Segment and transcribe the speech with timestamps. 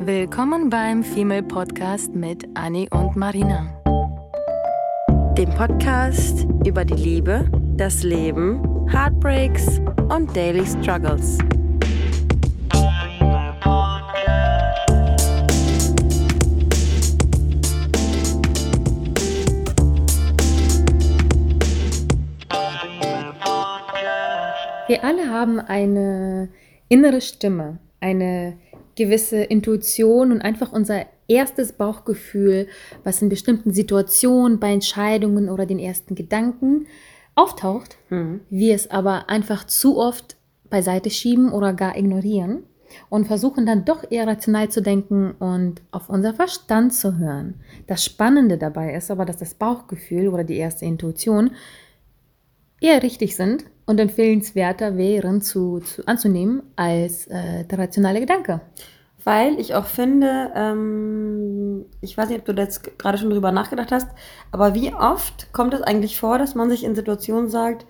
[0.00, 3.66] Willkommen beim Female Podcast mit Annie und Marina.
[5.36, 11.38] Dem Podcast über die Liebe, das Leben, Heartbreaks und Daily Struggles.
[24.86, 26.48] Wir alle haben eine
[26.88, 28.56] innere Stimme, eine
[28.98, 32.66] gewisse Intuition und einfach unser erstes Bauchgefühl,
[33.04, 36.86] was in bestimmten Situationen, bei Entscheidungen oder den ersten Gedanken
[37.34, 38.40] auftaucht, mhm.
[38.50, 40.36] wir es aber einfach zu oft
[40.68, 42.64] beiseite schieben oder gar ignorieren
[43.08, 47.60] und versuchen dann doch eher rational zu denken und auf unser Verstand zu hören.
[47.86, 51.52] Das Spannende dabei ist aber, dass das Bauchgefühl oder die erste Intuition
[52.80, 58.60] eher richtig sind und empfehlenswerter wären zu, zu anzunehmen als äh, der rationale Gedanke.
[59.24, 63.90] Weil ich auch finde, ähm, ich weiß nicht, ob du jetzt gerade schon drüber nachgedacht
[63.90, 64.08] hast,
[64.52, 67.86] aber wie oft kommt es eigentlich vor, dass man sich in Situationen sagt,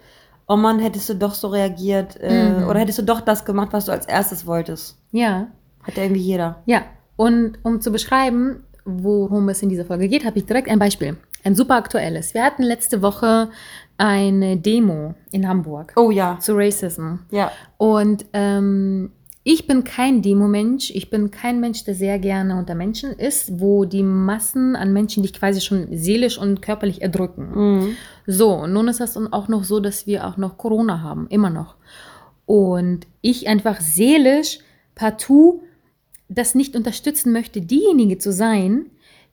[0.46, 2.68] oh Mann, hättest du doch so reagiert äh, mhm.
[2.68, 4.96] oder hättest du doch das gemacht, was du als erstes wolltest?
[5.10, 5.48] Ja.
[5.82, 6.62] Hat ja irgendwie jeder.
[6.66, 6.82] Ja.
[7.16, 11.16] Und um zu beschreiben, worum es in dieser Folge geht, habe ich direkt ein Beispiel.
[11.44, 12.34] Ein super aktuelles.
[12.34, 13.50] Wir hatten letzte Woche
[13.96, 15.92] eine Demo in Hamburg.
[15.96, 16.38] Oh ja.
[16.40, 17.16] Zu Racism.
[17.30, 17.50] Ja.
[17.76, 19.10] Und ähm,
[19.44, 20.90] ich bin kein Demo-Mensch.
[20.90, 25.22] Ich bin kein Mensch, der sehr gerne unter Menschen ist, wo die Massen an Menschen
[25.22, 27.50] dich quasi schon seelisch und körperlich erdrücken.
[27.54, 27.96] Mhm.
[28.26, 31.26] So, nun ist das auch noch so, dass wir auch noch Corona haben.
[31.30, 31.76] Immer noch.
[32.46, 34.58] Und ich einfach seelisch
[34.94, 35.62] partout
[36.28, 38.86] das nicht unterstützen möchte, diejenige zu sein,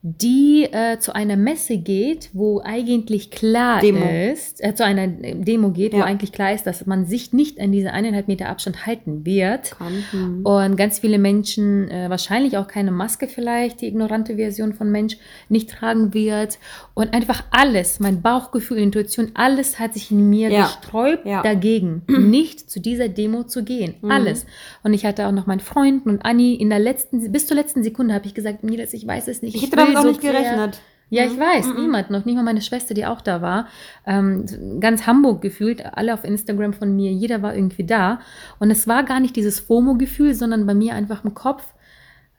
[0.08, 4.06] die äh, zu einer Messe geht, wo eigentlich klar Demo.
[4.32, 6.00] ist, äh, zu einer Demo geht, ja.
[6.00, 9.72] wo eigentlich klar ist, dass man sich nicht an diese eineinhalb Meter Abstand halten wird.
[9.72, 10.44] Kann.
[10.44, 15.18] Und ganz viele Menschen, äh, wahrscheinlich auch keine Maske vielleicht, die ignorante Version von Mensch,
[15.50, 16.60] nicht tragen wird.
[16.94, 20.68] Und einfach alles, mein Bauchgefühl, Intuition, alles hat sich in mir ja.
[20.68, 21.42] gesträubt ja.
[21.42, 23.96] dagegen, nicht zu dieser Demo zu gehen.
[24.04, 24.12] Mhm.
[24.12, 24.46] Alles.
[24.84, 27.82] Und ich hatte auch noch meinen Freunden und Anni in der letzten, bis zur letzten
[27.82, 29.56] Sekunde habe ich gesagt, Nils, ich weiß es nicht.
[29.56, 30.82] Ich, ich will damit auch nicht gerechnet.
[31.10, 31.82] Ja, ich weiß, mhm.
[31.82, 33.68] niemand, noch nicht mal meine Schwester, die auch da war.
[34.06, 34.46] Ähm,
[34.80, 38.20] ganz Hamburg gefühlt, alle auf Instagram von mir, jeder war irgendwie da.
[38.60, 41.64] Und es war gar nicht dieses FOMO-Gefühl, sondern bei mir einfach im Kopf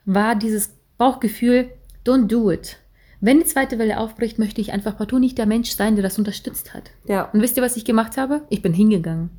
[0.05, 1.69] war dieses Bauchgefühl,
[2.05, 2.77] don't do it.
[3.19, 6.19] Wenn die zweite Welle aufbricht, möchte ich einfach partout nicht der Mensch sein, der das
[6.19, 6.91] unterstützt hat.
[7.05, 7.23] Ja.
[7.33, 8.41] Und wisst ihr, was ich gemacht habe?
[8.49, 9.31] Ich bin hingegangen.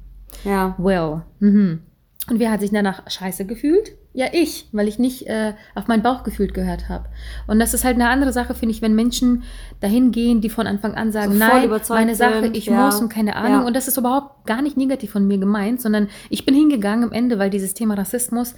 [0.44, 0.74] Ja.
[0.78, 1.22] Well.
[1.38, 1.82] Mhm.
[2.30, 3.92] Und wer hat sich danach scheiße gefühlt?
[4.12, 7.06] Ja, ich, weil ich nicht äh, auf mein Bauchgefühl gehört habe.
[7.46, 9.44] Und das ist halt eine andere Sache, finde ich, wenn Menschen
[9.80, 12.86] dahin gehen, die von Anfang an sagen, so nein, meine Sache, sind, ich ja.
[12.86, 13.60] muss und keine Ahnung.
[13.60, 13.66] Ja.
[13.66, 17.12] Und das ist überhaupt gar nicht negativ von mir gemeint, sondern ich bin hingegangen am
[17.12, 18.54] Ende, weil dieses Thema Rassismus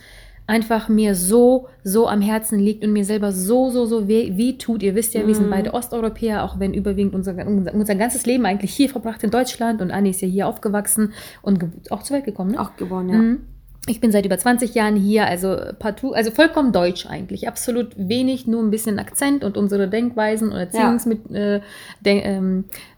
[0.50, 4.54] einfach mir so, so am Herzen liegt und mir selber so, so, so weh, weh
[4.54, 4.82] tut.
[4.82, 5.50] Ihr wisst ja, wir sind mhm.
[5.50, 9.80] beide Osteuropäer, auch wenn überwiegend unser, unser, unser, ganzes Leben eigentlich hier verbracht in Deutschland
[9.80, 12.52] und Anni ist ja hier aufgewachsen und auch zur Welt gekommen.
[12.52, 12.60] Ne?
[12.60, 13.16] Auch geboren, ja.
[13.16, 13.40] Mhm.
[13.86, 17.48] Ich bin seit über 20 Jahren hier, also partout, also vollkommen deutsch eigentlich.
[17.48, 21.56] Absolut wenig, nur ein bisschen Akzent und unsere Denkweisen und Erziehungsgedanken ja.
[21.56, 21.60] äh,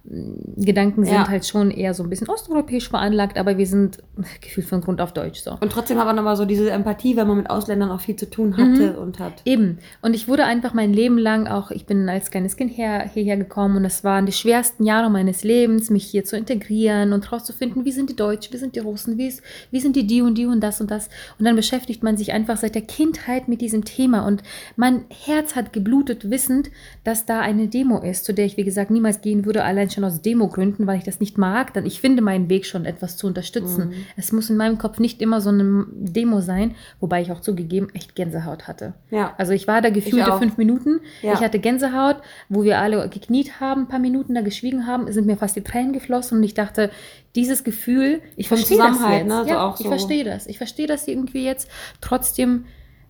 [0.05, 1.29] sind ja.
[1.29, 3.99] halt schon eher so ein bisschen osteuropäisch veranlagt, aber wir sind
[4.41, 5.53] gefühlt von Grund auf deutsch so.
[5.61, 8.57] Und trotzdem aber nochmal so diese Empathie, wenn man mit Ausländern auch viel zu tun
[8.57, 8.99] hatte mhm.
[8.99, 9.43] und hat.
[9.45, 9.79] Eben.
[10.01, 13.37] Und ich wurde einfach mein Leben lang auch, ich bin als kleines Kind her, hierher
[13.37, 17.85] gekommen und es waren die schwersten Jahre meines Lebens, mich hier zu integrieren und herauszufinden,
[17.85, 20.37] wie sind die Deutschen, wie sind die Russen, wie, ist, wie sind die die und
[20.37, 21.09] die und das das und das.
[21.39, 24.27] Und dann beschäftigt man sich einfach seit der Kindheit mit diesem Thema.
[24.27, 24.43] Und
[24.77, 26.71] mein Herz hat geblutet, wissend,
[27.05, 30.05] dass da eine Demo ist, zu der ich, wie gesagt, niemals gehen würde, allein schon
[30.05, 31.75] aus Demogründen, weil ich das nicht mag.
[31.75, 33.89] Dann ich finde meinen Weg schon etwas zu unterstützen.
[33.89, 33.95] Mhm.
[34.17, 37.89] Es muss in meinem Kopf nicht immer so eine Demo sein, wobei ich auch zugegeben
[37.95, 38.95] echt Gänsehaut hatte.
[39.11, 39.35] Ja.
[39.39, 41.01] Also ich war da gefühlte fünf Minuten.
[41.23, 41.35] Ja.
[41.35, 42.17] Ich hatte Gänsehaut,
[42.49, 45.63] wo wir alle gekniet haben, ein paar Minuten da geschwiegen haben, sind mir fast die
[45.63, 46.91] Tränen geflossen und ich dachte,
[47.35, 49.27] dieses Gefühl, ich verstehe das jetzt.
[49.27, 49.45] Ne?
[49.45, 49.89] So ja, ich so.
[49.89, 50.47] verstehe das.
[50.47, 51.69] Ich verstehe das irgendwie jetzt.
[52.00, 52.65] Trotzdem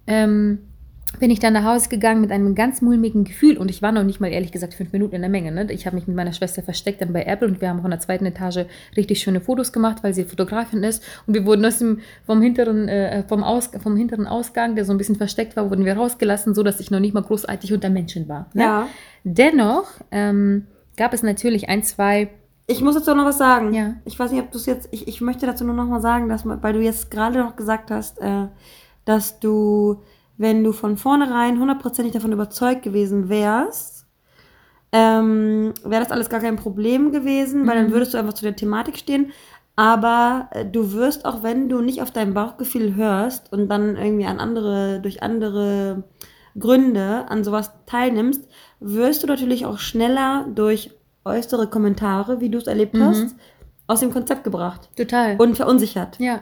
[0.07, 0.59] ähm,
[1.19, 4.03] bin ich dann nach Hause gegangen mit einem ganz mulmigen Gefühl und ich war noch
[4.03, 5.53] nicht mal ehrlich gesagt fünf Minuten in der Menge.
[5.53, 5.71] Ne?
[5.71, 8.01] Ich habe mich mit meiner Schwester versteckt dann bei Apple und wir haben von der
[8.01, 8.67] zweiten Etage
[8.97, 12.89] richtig schöne Fotos gemacht, weil sie Fotografin ist und wir wurden aus dem vom hinteren
[12.89, 16.55] äh, vom, Aus, vom hinteren Ausgang, der so ein bisschen versteckt war, wurden wir rausgelassen,
[16.55, 18.47] so dass ich noch nicht mal großartig unter Menschen war.
[18.55, 18.63] Ne?
[18.63, 18.89] Ja.
[19.25, 20.67] Dennoch ähm,
[20.97, 22.31] gab es natürlich ein zwei
[22.67, 23.75] ich muss dazu noch was sagen.
[23.75, 23.97] Ja.
[24.05, 24.89] Ich weiß nicht, ob du es jetzt.
[24.93, 27.91] Ich, ich möchte dazu nur noch mal sagen, dass, weil du jetzt gerade noch gesagt
[27.91, 28.47] hast, äh,
[29.05, 30.01] dass du,
[30.37, 34.07] wenn du von vornherein hundertprozentig davon überzeugt gewesen wärst,
[34.93, 37.85] ähm, wäre das alles gar kein Problem gewesen, weil mhm.
[37.85, 39.33] dann würdest du einfach zu der Thematik stehen.
[39.75, 44.27] Aber äh, du wirst, auch wenn du nicht auf dein Bauchgefühl hörst und dann irgendwie
[44.27, 46.05] an andere, durch andere
[46.59, 48.47] Gründe an sowas teilnimmst,
[48.81, 50.91] wirst du natürlich auch schneller durch
[51.25, 53.03] äußere Kommentare, wie du es erlebt Mhm.
[53.03, 53.37] hast,
[53.87, 55.37] aus dem Konzept gebracht Total.
[55.39, 56.19] und verunsichert.
[56.19, 56.41] ja.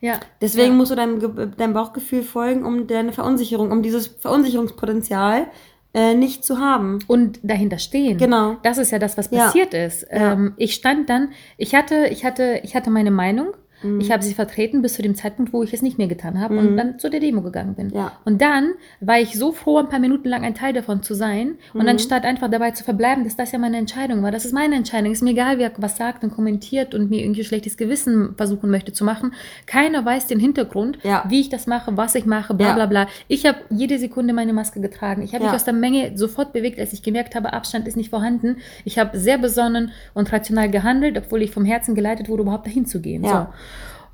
[0.00, 0.20] Ja.
[0.40, 0.74] Deswegen ja.
[0.74, 5.46] musst du deinem, deinem Bauchgefühl folgen, um deine Verunsicherung, um dieses Verunsicherungspotenzial
[5.94, 7.00] äh, nicht zu haben.
[7.06, 8.18] und dahinter stehen.
[8.18, 8.56] Genau.
[8.62, 9.46] Das ist ja das, was Ja.
[9.46, 10.06] passiert ist.
[10.10, 10.32] Ja.
[10.32, 13.48] Ähm, ich stand dann, ich hatte, ich hatte, ich hatte meine Meinung.
[13.82, 14.00] Mhm.
[14.00, 16.58] Ich habe sie vertreten bis zu dem Zeitpunkt, wo ich es nicht mehr getan habe
[16.58, 17.90] und dann zu der Demo gegangen bin.
[17.90, 18.12] Ja.
[18.24, 21.56] Und dann war ich so froh, ein paar Minuten lang ein Teil davon zu sein.
[21.74, 21.88] Und Mhm.
[21.88, 25.12] anstatt einfach dabei zu verbleiben, dass das ja meine Entscheidung war, das ist meine Entscheidung,
[25.12, 28.92] ist mir egal, wer was sagt und kommentiert und mir irgendwie schlechtes Gewissen versuchen möchte
[28.92, 29.32] zu machen.
[29.66, 31.24] Keiner weiß den Hintergrund, Ja.
[31.28, 32.74] wie ich das mache, was ich mache, bla Ja.
[32.74, 33.06] bla bla.
[33.28, 35.22] Ich habe jede Sekunde meine Maske getragen.
[35.22, 38.10] Ich habe mich aus der Menge sofort bewegt, als ich gemerkt habe, Abstand ist nicht
[38.10, 38.56] vorhanden.
[38.84, 42.86] Ich habe sehr besonnen und rational gehandelt, obwohl ich vom Herzen geleitet wurde, überhaupt dahin
[42.86, 43.24] zu gehen.
[43.24, 43.30] Ja.
[43.30, 43.54] So.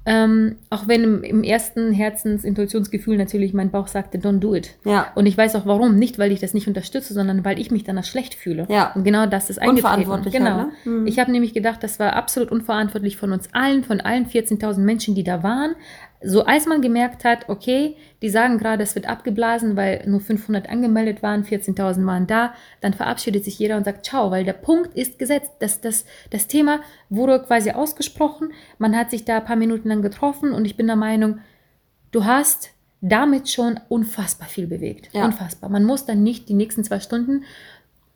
[0.06, 4.74] Ähm, auch wenn im, im ersten Herzensintuitionsgefühl natürlich mein Bauch sagte, don't do it.
[4.84, 5.12] Ja.
[5.14, 5.96] Und ich weiß auch warum.
[5.96, 8.66] Nicht, weil ich das nicht unterstütze, sondern weil ich mich danach schlecht fühle.
[8.70, 8.92] Ja.
[8.94, 9.86] Und genau das ist eingetreten.
[9.86, 10.50] Unverantwortlich Genau.
[10.56, 10.90] halt, ne?
[11.00, 11.06] Mhm.
[11.06, 15.14] Ich habe nämlich gedacht, das war absolut unverantwortlich von uns allen, von allen 14.000 Menschen,
[15.14, 15.74] die da waren.
[16.20, 20.68] So als man gemerkt hat, okay, die sagen gerade, es wird abgeblasen, weil nur 500
[20.68, 24.94] angemeldet waren, 14.000 waren da, dann verabschiedet sich jeder und sagt Ciao, weil der Punkt
[24.96, 25.52] ist gesetzt.
[25.60, 30.02] Das, das, das Thema wurde quasi ausgesprochen, man hat sich da ein paar Minuten lang
[30.02, 31.38] getroffen und ich bin der Meinung,
[32.10, 35.10] du hast damit schon unfassbar viel bewegt.
[35.12, 35.24] Ja.
[35.24, 35.70] Unfassbar.
[35.70, 37.44] Man muss dann nicht die nächsten zwei Stunden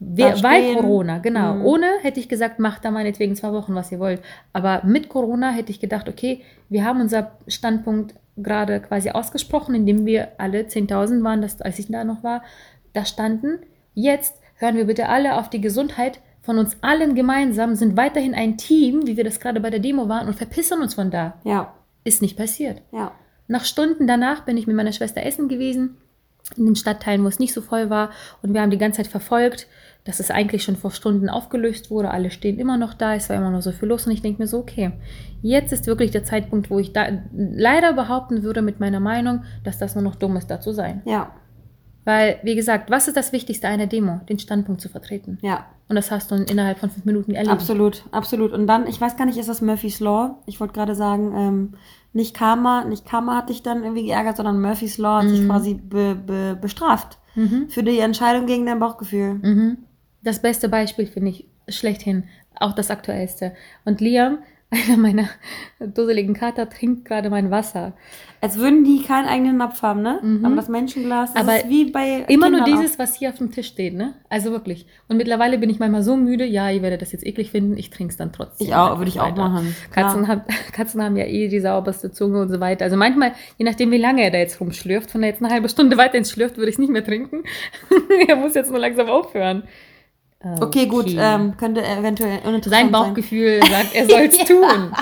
[0.04, 0.75] Da weil.
[0.75, 1.54] Corona, genau.
[1.54, 1.64] Mhm.
[1.64, 4.20] Ohne hätte ich gesagt, macht da meinetwegen zwei Wochen, was ihr wollt.
[4.52, 10.06] Aber mit Corona hätte ich gedacht, okay, wir haben unser Standpunkt gerade quasi ausgesprochen, indem
[10.06, 12.43] wir alle 10.000 waren, das, als ich da noch war,
[12.93, 13.58] da standen.
[13.94, 18.56] Jetzt hören wir bitte alle auf die Gesundheit von uns allen gemeinsam, sind weiterhin ein
[18.56, 21.34] Team, wie wir das gerade bei der Demo waren, und verpissen uns von da.
[21.44, 21.72] Ja.
[22.05, 22.82] Ist nicht passiert.
[22.90, 23.12] Ja.
[23.46, 25.96] Nach Stunden danach bin ich mit meiner Schwester essen gewesen,
[26.56, 28.10] in den Stadtteilen, wo es nicht so voll war.
[28.43, 29.69] Und wir haben die ganze Zeit verfolgt,
[30.04, 32.10] dass es eigentlich schon vor Stunden aufgelöst wurde.
[32.10, 34.06] Alle stehen immer noch da, es war immer noch so viel los.
[34.06, 34.93] Und ich denke mir so, okay,
[35.43, 39.78] jetzt ist wirklich der Zeitpunkt, wo ich da leider behaupten würde mit meiner Meinung, dass
[39.78, 41.02] das nur noch dumm ist, da zu sein.
[41.04, 41.31] Ja.
[42.04, 44.20] Weil, wie gesagt, was ist das Wichtigste einer Demo?
[44.28, 45.38] Den Standpunkt zu vertreten.
[45.40, 45.66] Ja.
[45.88, 47.52] Und das hast du innerhalb von fünf Minuten erlebt.
[47.52, 48.52] Absolut, absolut.
[48.52, 50.38] Und dann, ich weiß gar nicht, ist das Murphy's Law?
[50.46, 51.75] Ich wollte gerade sagen, ähm,
[52.12, 55.75] nicht Karma, nicht Karma hat dich dann irgendwie geärgert, sondern Murphy's Law hat dich quasi
[55.75, 57.69] be, be, bestraft Mhm.
[57.70, 59.34] für die Entscheidung gegen dein Bauchgefühl.
[59.34, 59.78] Mhm.
[60.22, 62.24] Das beste Beispiel finde ich schlechthin,
[62.54, 63.52] auch das aktuellste.
[63.84, 64.38] Und Liam,
[64.70, 65.28] einer meiner
[65.80, 67.92] dusseligen Kater, trinkt gerade mein Wasser.
[68.40, 70.19] Als würden die keinen eigenen Napf haben, ne?
[70.22, 70.44] Mhm.
[70.44, 73.36] Aber das Menschenglas, das Aber ist wie bei Immer nur Kindern dieses, was hier auf
[73.36, 74.14] dem Tisch steht, ne?
[74.30, 74.86] Also wirklich.
[75.08, 77.90] Und mittlerweile bin ich manchmal so müde, ja, ihr werdet das jetzt eklig finden, ich
[77.90, 78.66] trinke es dann trotzdem.
[78.66, 79.76] Ich auch, würde ich auch machen.
[79.90, 80.42] Katzen, haben,
[80.72, 82.86] Katzen haben ja eh die sauberste Zunge und so weiter.
[82.86, 85.69] Also manchmal, je nachdem, wie lange er da jetzt rumschlürft, wenn er jetzt eine halbe
[85.69, 87.42] Stunde weiter ins schlürft, würde ich es nicht mehr trinken.
[88.26, 89.64] er muss jetzt nur langsam aufhören.
[90.60, 92.90] Okay, gut, ähm, könnte eventuell Sein sein.
[92.92, 94.92] Bauchgefühl sagt, er soll es tun.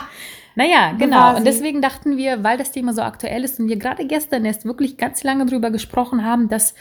[0.56, 1.37] Naja, genau.
[1.37, 4.64] Und deswegen dachten wir, weil das Thema so aktuell ist und wir gerade gestern erst
[4.64, 6.75] wirklich ganz lange drüber gesprochen haben, dass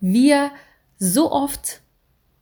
[0.00, 0.50] wir
[0.98, 1.80] so oft,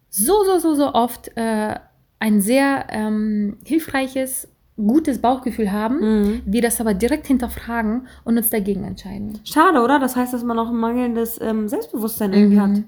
[0.09, 1.75] so, so, so, so oft äh,
[2.21, 6.43] ein sehr ähm, hilfreiches, gutes Bauchgefühl haben, Mhm.
[6.47, 9.39] wir das aber direkt hinterfragen und uns dagegen entscheiden.
[9.45, 9.99] Schade, oder?
[9.99, 12.61] Das heißt, dass man auch ein mangelndes ähm, Selbstbewusstsein irgendwie Mhm.
[12.63, 12.83] hat.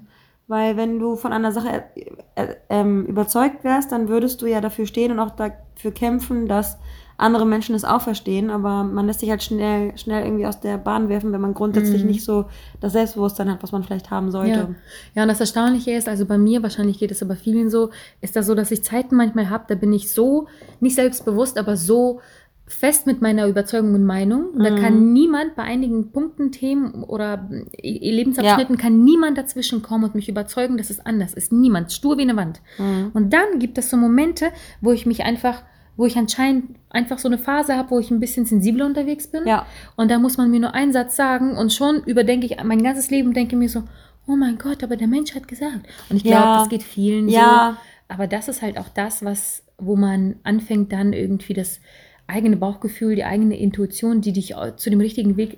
[0.47, 4.59] Weil wenn du von einer Sache äh, äh, ähm, überzeugt wärst, dann würdest du ja
[4.61, 6.77] dafür stehen und auch dafür kämpfen, dass
[7.15, 8.49] andere Menschen es auch verstehen.
[8.49, 12.01] Aber man lässt sich halt schnell, schnell irgendwie aus der Bahn werfen, wenn man grundsätzlich
[12.01, 12.07] Mhm.
[12.09, 12.45] nicht so
[12.81, 14.59] das Selbstbewusstsein hat, was man vielleicht haben sollte.
[14.59, 14.69] Ja.
[15.15, 18.35] ja, und das Erstaunliche ist, also bei mir, wahrscheinlich geht es aber vielen so, ist
[18.35, 20.47] das so, dass ich Zeiten manchmal habe, da bin ich so,
[20.81, 22.19] nicht selbstbewusst, aber so
[22.65, 24.45] fest mit meiner Überzeugung und Meinung.
[24.51, 24.75] Und da Mhm.
[24.77, 30.29] kann niemand bei einigen Punkten, Themen oder äh, Lebensabschnitten, kann niemand dazwischen kommen und mich
[30.29, 31.51] überzeugen, dass es anders ist.
[31.51, 32.61] Niemand, stur wie eine Wand.
[32.77, 33.11] Mhm.
[33.13, 34.47] Und dann gibt es so Momente,
[34.81, 35.61] wo ich mich einfach,
[35.97, 39.45] wo ich anscheinend einfach so eine Phase habe, wo ich ein bisschen sensibler unterwegs bin.
[39.45, 39.65] Ja.
[39.95, 43.11] Und da muss man mir nur einen Satz sagen und schon überdenke ich mein ganzes
[43.11, 43.83] Leben und denke mir so,
[44.25, 45.81] oh mein Gott, aber der Mensch hat gesagt.
[46.09, 46.59] Und ich glaube, Ja.
[46.59, 47.77] das geht vielen Ja.
[47.77, 48.13] so.
[48.15, 51.79] Aber das ist halt auch das, was, wo man anfängt, dann irgendwie das
[52.27, 55.57] eigene Bauchgefühl, die eigene Intuition, die dich au- zu dem richtigen Weg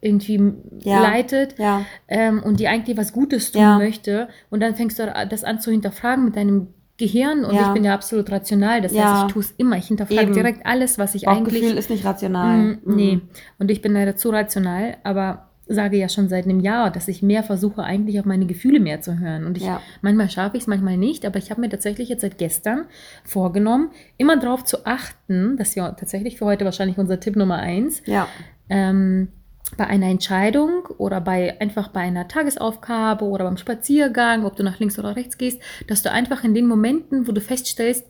[0.00, 1.00] irgendwie Ja.
[1.02, 1.84] leitet Ja.
[2.08, 3.78] ähm, und die eigentlich was Gutes tun Ja.
[3.78, 4.28] möchte.
[4.50, 6.68] Und dann fängst du das an zu hinterfragen mit deinem
[6.98, 8.80] Gehirn und ich bin ja absolut rational.
[8.80, 9.76] Das heißt, ich tue es immer.
[9.76, 10.32] Ich hinterfrage Eben.
[10.34, 12.56] direkt alles, was ich Bauchgefühl eigentlich ist nicht rational.
[12.56, 13.20] Mm, Nee,
[13.58, 17.22] und ich bin leider zu rational, aber sage ja schon seit einem Jahr, dass ich
[17.22, 19.46] mehr versuche, eigentlich auf meine Gefühle mehr zu hören.
[19.46, 19.80] Und ich, Ja.
[20.00, 22.84] manchmal schaffe ich es, manchmal nicht, aber ich habe mir tatsächlich jetzt seit gestern
[23.24, 27.56] vorgenommen, immer darauf zu achten, das ist ja tatsächlich für heute wahrscheinlich unser Tipp Nummer
[27.56, 28.28] eins, Ja.
[28.68, 29.28] ähm,
[29.76, 34.78] bei einer Entscheidung oder bei einfach bei einer Tagesaufgabe oder beim Spaziergang, ob du nach
[34.78, 38.06] links oder rechts gehst, dass du einfach in den Momenten, wo du feststellst,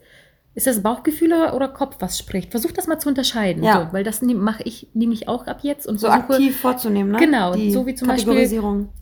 [0.57, 2.49] ist das Bauchgefühl oder, Kopf, was spricht?
[2.49, 3.87] Versuch das mal zu unterscheiden, Ja.
[3.89, 7.19] so, weil das mache ich nämlich auch ab jetzt und So versuche, aktiv vorzunehmen, ne?
[7.19, 8.33] Genau, Die so wie zum Beispiel-.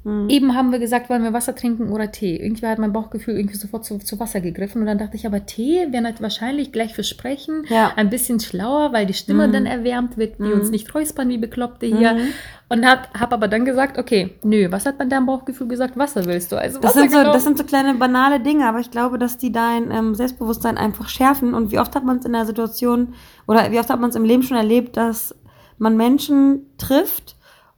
[0.03, 0.27] Mhm.
[0.29, 2.35] Eben haben wir gesagt, wollen wir Wasser trinken oder Tee.
[2.35, 5.45] Irgendwie hat mein Bauchgefühl irgendwie sofort zu, zu Wasser gegriffen und dann dachte ich, aber
[5.45, 7.93] Tee wäre halt wahrscheinlich gleich für Sprechen Ja.
[7.95, 9.53] ein bisschen schlauer, weil die Stimme Mhm.
[9.53, 10.59] dann erwärmt wird, wir Mhm.
[10.59, 12.17] uns nicht räuspern wie Bekloppte hier.
[12.67, 15.97] Und habe hab aber dann gesagt, okay, nö, was hat bei deinem Bauchgefühl gesagt?
[15.97, 16.57] Wasser willst du?
[16.57, 17.33] Also Das sind, so, genommen.
[17.33, 21.07] das sind so kleine banale Dinge, aber ich glaube, dass die dein ähm, Selbstbewusstsein einfach
[21.07, 21.53] schärfen.
[21.53, 23.13] Und wie oft hat man es in der Situation
[23.47, 25.35] oder wie oft hat man es im Leben schon erlebt, dass
[25.77, 27.34] man Menschen trifft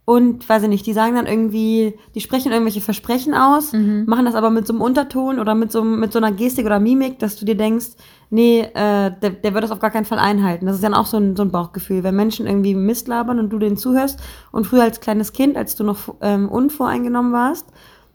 [0.10, 4.06] und, weiß ich nicht, die sagen dann irgendwie, die sprechen irgendwelche Versprechen aus, Mhm.
[4.08, 6.80] machen das aber mit so einem Unterton oder mit so, mit so einer Gestik oder
[6.80, 7.88] Mimik, dass du dir denkst,
[8.30, 10.66] nee, äh, der, der wird das auf gar keinen Fall einhalten.
[10.66, 13.50] Das ist dann auch so ein, so ein Bauchgefühl, wenn Menschen irgendwie Mist labern und
[13.50, 14.22] du denen zuhörst
[14.54, 17.66] und früher als kleines Kind, als du noch ähm, unvoreingenommen warst,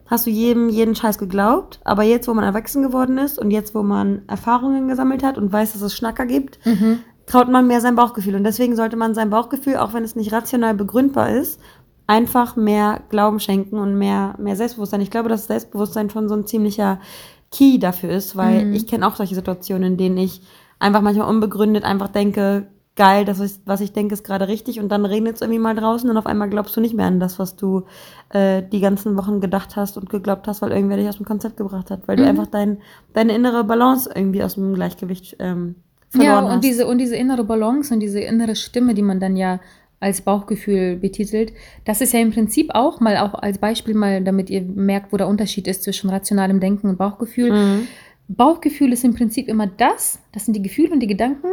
[0.06, 3.75] hast du jedem jeden Scheiß geglaubt, aber jetzt, wo man erwachsen geworden ist und jetzt,
[3.75, 7.00] wo man Erfahrungen gesammelt hat und weiß, dass es Schnacker gibt, Mhm.
[7.26, 8.34] traut man mehr sein Bauchgefühl.
[8.34, 11.61] Und deswegen sollte man sein Bauchgefühl, auch wenn es nicht rational begründbar ist,
[12.06, 15.00] einfach mehr Glauben schenken und mehr, mehr Selbstbewusstsein.
[15.00, 17.00] Ich glaube, dass Selbstbewusstsein schon so ein ziemlicher
[17.50, 18.73] Key dafür ist, weil Mhm.
[18.75, 20.42] ich kenne auch solche Situationen, in denen ich
[20.78, 22.66] einfach manchmal unbegründet einfach denke,
[22.97, 25.75] geil, das ist, was ich denke, ist gerade richtig und dann regnet es irgendwie mal
[25.75, 27.85] draußen und auf einmal glaubst du nicht mehr an das, was du
[28.30, 31.56] äh, die ganzen Wochen gedacht hast und geglaubt hast, weil irgendwer dich aus dem Konzept
[31.56, 32.28] gebracht hat, weil du Mhm.
[32.28, 32.78] einfach dein,
[33.14, 35.76] deine innere Balance irgendwie aus dem Gleichgewicht ähm,
[36.14, 36.64] Ja, verloren und hast.
[36.64, 39.61] diese, und diese innere Balance und diese innere Stimme, die man dann ja
[40.02, 41.52] als Bauchgefühl betitelt,
[41.85, 45.16] das ist ja im Prinzip auch mal auch als Beispiel mal, damit ihr merkt, wo
[45.16, 47.52] der Unterschied ist zwischen rationalem Denken und Bauchgefühl.
[47.52, 47.88] Mhm.
[48.28, 51.49] Bauchgefühl ist im Prinzip immer das, das sind die Gefühle und die Gedanken,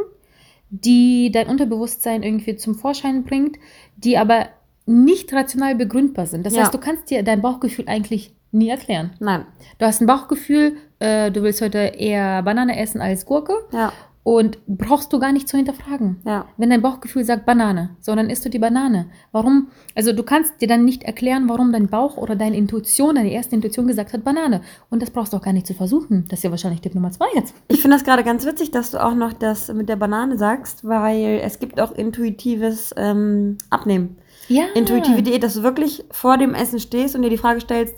[0.69, 3.57] die dein Unterbewusstsein irgendwie zum Vorschein bringt,
[3.97, 4.47] die aber
[4.85, 6.45] nicht rational begründbar sind.
[6.45, 6.61] Das Ja.
[6.63, 9.11] heißt, du kannst dir dein Bauchgefühl eigentlich nie erklären.
[9.19, 9.45] Nein,
[9.77, 14.59] Du hast ein Bauchgefühl, äh, du willst heute eher Banane essen als Gurke ja, und
[14.67, 16.17] brauchst du gar nicht zu hinterfragen.
[16.25, 16.45] ja.
[16.57, 19.07] Wenn dein Bauchgefühl sagt Banane, sondern isst du die Banane.
[19.31, 19.69] Warum?
[19.95, 23.55] Also du kannst dir dann nicht erklären, warum dein Bauch oder deine Intuition, deine erste
[23.55, 24.61] Intuition gesagt hat Banane.
[24.89, 26.25] Und das brauchst du auch gar nicht zu versuchen.
[26.29, 27.55] Das ist ja wahrscheinlich Tipp Nummer zwei jetzt.
[27.69, 30.85] Ich finde das gerade ganz witzig, dass du auch noch das mit der Banane sagst,
[30.87, 34.17] weil es gibt auch intuitives ähm, Abnehmen.
[34.49, 34.63] Ja.
[34.75, 37.95] Intuitive Diät, dass du wirklich vor dem Essen stehst und dir die Frage stellst,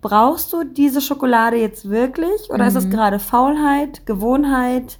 [0.00, 2.50] brauchst du diese Schokolade jetzt wirklich?
[2.50, 2.90] Oder ist es Mhm.
[2.90, 4.98] gerade Faulheit, Gewohnheit,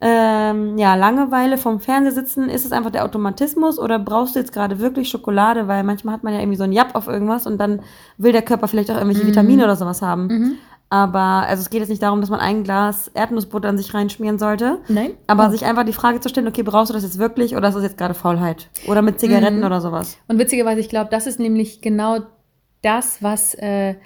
[0.00, 2.48] ähm, ja, Langeweile vom Fernsehsitzen?
[2.48, 5.66] Ist es einfach der Automatismus oder brauchst du jetzt gerade wirklich Schokolade?
[5.68, 7.80] Weil manchmal hat man ja irgendwie so ein Japp auf irgendwas und dann
[8.16, 9.28] will der Körper vielleicht auch irgendwelche Mhm.
[9.28, 10.26] Vitamine oder sowas haben.
[10.26, 10.52] Mhm.
[10.90, 14.38] Aber also es geht jetzt nicht darum, dass man ein Glas Erdnussbutter an sich reinschmieren
[14.38, 14.78] sollte.
[14.88, 15.10] Nein.
[15.26, 15.50] Aber Oh.
[15.50, 17.82] sich einfach die Frage zu stellen, okay, brauchst du das jetzt wirklich oder ist das
[17.82, 18.68] jetzt gerade Faulheit?
[18.86, 19.64] Oder mit Zigaretten Mhm.
[19.66, 20.16] oder sowas?
[20.28, 22.20] Und witzigerweise, ich glaube, das ist nämlich genau
[22.82, 23.96] das, was, äh,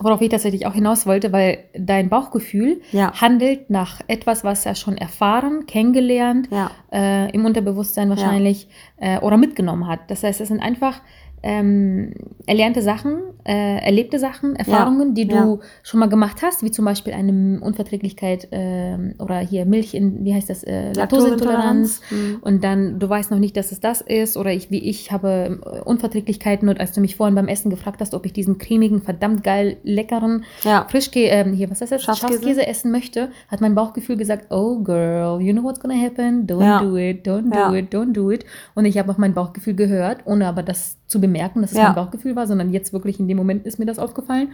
[0.00, 3.12] worauf ich tatsächlich auch hinaus wollte, weil dein Bauchgefühl Ja.
[3.20, 6.70] handelt nach etwas, was er schon erfahren, kennengelernt, Ja.
[6.92, 10.00] äh, im Unterbewusstsein wahrscheinlich äh, oder mitgenommen hat.
[10.08, 11.00] Das heißt, es sind einfach
[11.46, 12.14] ähm,
[12.46, 15.58] erlernte Sachen, äh, erlebte Sachen, Erfahrungen, die du ja.
[15.82, 20.32] schon mal gemacht hast, wie zum Beispiel eine Unverträglichkeit ähm, oder hier Milch in, wie
[20.32, 22.00] heißt das, äh, Laktoseintoleranz.
[22.10, 22.38] Mhm.
[22.40, 24.38] Und dann, du weißt noch nicht, dass es das ist.
[24.38, 26.66] Oder ich, wie ich, habe äh, Unverträglichkeiten.
[26.70, 29.76] Und als du mich vorhin beim Essen gefragt hast, ob ich diesen cremigen, verdammt geil
[29.82, 30.86] leckeren Ja.
[30.88, 32.02] Frischkäse, ähm, hier, was ist das?
[32.02, 32.32] Schafskäse.
[32.32, 36.46] Schafskäse essen möchte, hat mein Bauchgefühl gesagt, oh girl, you know what's gonna happen?
[36.46, 36.80] Don't Ja.
[36.80, 37.74] do it, don't do Ja.
[37.74, 38.46] it, don't do it.
[38.74, 41.84] Und ich habe auf mein Bauchgefühl gehört, ohne aber das zu bemerken, dass es Ja.
[41.84, 44.52] mein Bauchgefühl war, sondern jetzt wirklich in dem Moment ist mir das aufgefallen,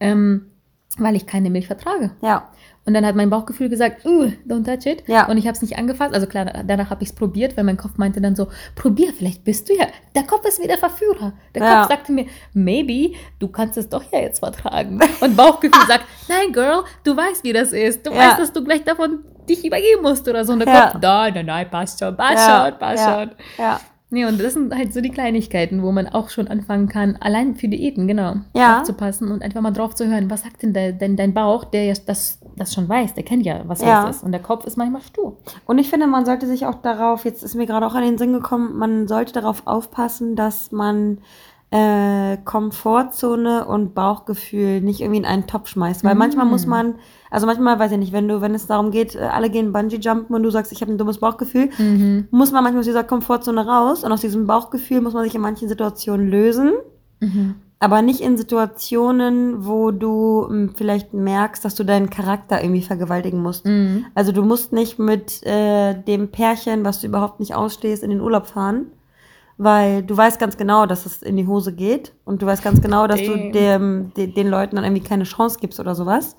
[0.00, 0.46] ähm,
[0.98, 2.10] weil ich keine Milch vertrage.
[2.20, 2.48] Ja.
[2.84, 5.04] Und dann hat mein Bauchgefühl gesagt, uh, don't touch it.
[5.06, 5.26] Ja.
[5.28, 6.12] Und ich habe es nicht angefasst.
[6.12, 9.44] Also klar, danach habe ich es probiert, weil mein Kopf meinte dann so, probier, vielleicht
[9.44, 9.86] bist du ja.
[10.16, 11.32] Der Kopf ist wieder Verführer.
[11.54, 11.80] Der Ja.
[11.82, 14.98] Kopf sagte mir, maybe, du kannst es doch ja jetzt vertragen.
[15.20, 18.04] Und Bauchgefühl sagt, nein, Girl, du weißt, wie das ist.
[18.04, 18.16] Du Ja.
[18.18, 20.52] weißt, dass du gleich davon dich übergeben musst oder so.
[20.52, 20.66] Und der.
[20.90, 23.30] Kopf, nein, nein, nein, passt schon, passt schon, passt schon.
[23.58, 23.80] Ja.
[24.12, 27.54] Nee, und das sind halt so die Kleinigkeiten, wo man auch schon anfangen kann, allein
[27.56, 28.78] für Diäten, genau, Ja.
[28.80, 31.84] aufzupassen und einfach mal drauf zu hören, was sagt denn, de, denn dein Bauch, der
[31.84, 34.04] ja das, das schon weiß, der kennt ja, was Ja.
[34.06, 34.22] los ist.
[34.22, 35.38] Und der Kopf ist manchmal stur.
[35.66, 38.18] Und ich finde, man sollte sich auch darauf, jetzt ist mir gerade auch an den
[38.18, 41.18] Sinn gekommen, man sollte darauf aufpassen, dass man
[41.72, 46.04] äh, Komfortzone und Bauchgefühl nicht irgendwie in einen Topf schmeißt.
[46.04, 46.70] Weil manchmal muss Mm.
[46.70, 46.94] man,
[47.30, 50.36] also manchmal weiß ich nicht, wenn du, wenn es darum geht, äh, alle gehen Bungee-Jumpen
[50.36, 52.28] und du sagst, ich habe ein dummes Bauchgefühl, Mhm.
[52.30, 55.40] muss man manchmal aus dieser Komfortzone raus und aus diesem Bauchgefühl muss man sich in
[55.40, 56.72] manchen Situationen lösen.
[57.20, 57.54] Mhm.
[57.80, 63.42] Aber nicht in Situationen, wo du m, vielleicht merkst, dass du deinen Charakter irgendwie vergewaltigen
[63.42, 63.64] musst.
[63.66, 64.04] Mhm.
[64.14, 68.20] Also du musst nicht mit äh, dem Pärchen, was du überhaupt nicht ausstehst, in den
[68.20, 68.86] Urlaub fahren,
[69.58, 72.80] weil du weißt ganz genau, dass es in die Hose geht und du weißt ganz
[72.80, 73.52] genau, dass du Damn.
[73.52, 76.36] dem, de, den Leuten dann irgendwie keine Chance gibst oder sowas.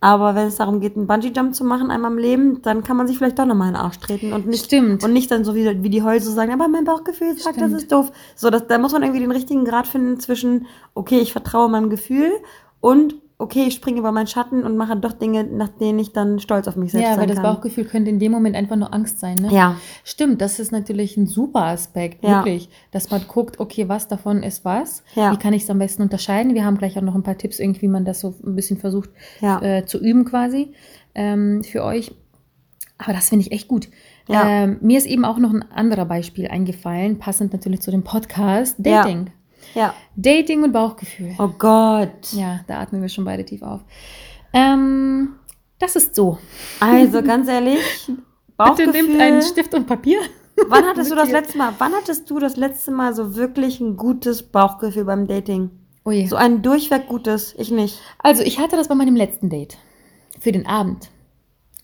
[0.00, 3.06] Aber wenn es darum geht, einen Bungee-Jump zu machen einmal im Leben, dann kann man
[3.06, 5.02] sich vielleicht doch nochmal in den Arsch treten und nicht, Stimmt.
[5.02, 7.82] und nicht dann so wie, wie die Häuse sagen, aber mein Bauchgefühl sagt, das Stimmt.
[7.82, 8.12] ist doof.
[8.34, 11.88] So, das, da muss man irgendwie den richtigen Grad finden zwischen, okay, ich vertraue meinem
[11.88, 12.30] Gefühl
[12.80, 16.38] und okay, ich springe über meinen Schatten und mache doch Dinge, nach denen ich dann
[16.38, 17.54] stolz auf mich selbst Ja, sein weil das kann.
[17.54, 19.36] Bauchgefühl könnte in dem Moment einfach nur Angst sein.
[19.36, 19.52] Ne?
[19.52, 22.38] Ja, Stimmt, das ist natürlich ein super Aspekt, Ja.
[22.38, 25.32] wirklich, dass man guckt, okay, was davon ist was, Ja.
[25.32, 26.54] wie kann ich es am besten unterscheiden.
[26.54, 28.78] Wir haben gleich auch noch ein paar Tipps, irgendwie, wie man das so ein bisschen
[28.78, 29.60] versucht Ja.
[29.60, 30.72] äh, zu üben quasi
[31.14, 32.12] ähm, für euch.
[32.98, 33.88] Aber das finde ich echt gut.
[34.28, 34.48] Ja.
[34.48, 38.76] Ähm, mir ist eben auch noch ein anderer Beispiel eingefallen, passend natürlich zu dem Podcast,
[38.84, 39.02] Ja.
[39.02, 39.26] Dating.
[39.76, 39.94] Ja.
[40.16, 41.34] Dating und Bauchgefühl.
[41.38, 42.32] Oh Gott.
[42.32, 43.82] Ja, da atmen wir schon beide tief auf.
[44.52, 45.36] Ähm,
[45.78, 46.38] das ist so.
[46.80, 49.42] Also ganz ehrlich, Bitte nehmt einen Bauchgefühl.
[49.42, 50.18] Stift und Papier.
[50.68, 51.74] Wann hattest du das letzte Mal?
[51.78, 55.70] Wann hattest du das letzte Mal so wirklich ein gutes Bauchgefühl beim Dating?
[56.04, 56.26] Oh je.
[56.26, 58.00] So ein durchweg gutes, ich nicht.
[58.18, 59.76] Also, ich hatte das bei meinem letzten Date.
[60.40, 61.10] Für den Abend.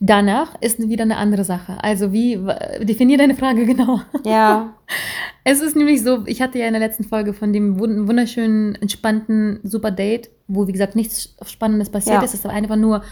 [0.05, 1.77] Danach ist wieder eine andere Sache.
[1.83, 2.37] Also, wie,
[2.81, 4.01] definier deine Frage genau.
[4.25, 4.75] Ja,
[5.45, 8.75] Es ist nämlich so, ich hatte ja in der letzten Folge von dem wun- wunderschönen,
[8.77, 12.23] entspannten, super Date, wo, wie gesagt, nichts Spannendes passiert Ja.
[12.23, 12.35] ist.
[12.35, 13.03] Es ist einfach nur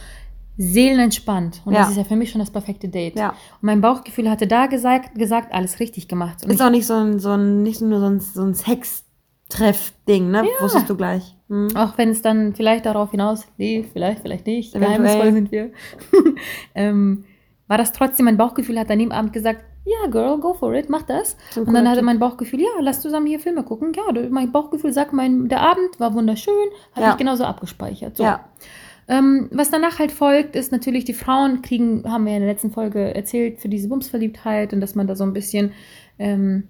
[0.56, 1.62] seelenentspannt.
[1.64, 1.80] Und Ja.
[1.80, 3.16] das ist ja für mich schon das perfekte Date.
[3.16, 3.30] ja.
[3.30, 6.44] Und mein Bauchgefühl hatte da gesagt, gesagt alles richtig gemacht.
[6.44, 10.30] Und Ist auch nicht so ein, so ein nicht nur so ein, so ein Sextreff-Ding,
[10.30, 10.44] ne?
[10.60, 11.36] Wusstest du gleich.
[11.50, 11.68] Hm.
[11.76, 15.70] Auch wenn es dann vielleicht darauf hinaus lief, vielleicht, vielleicht nicht, geheimnisvoll sind wir,
[16.74, 17.24] ähm,
[17.66, 20.88] war das trotzdem, mein Bauchgefühl hat an dem Abend gesagt, ja, Girl, go for it,
[20.90, 21.36] mach das.
[21.50, 23.92] So Und dann hatte mein Bauchgefühl, ja, lass zusammen hier Filme gucken.
[23.94, 26.54] Ja, mein Bauchgefühl sagt, mein, der Abend war wunderschön,
[26.92, 27.10] habe Ja.
[27.12, 28.16] ich genauso abgespeichert.
[28.16, 28.22] So.
[28.24, 28.44] Ja,
[29.08, 32.52] Ähm, was danach halt folgt, ist natürlich, die Frauen kriegen, haben wir ja in der
[32.52, 35.72] letzten Folge erzählt, für diese Bumsverliebtheit und dass man da so ein bisschen
[36.18, 36.68] ähm,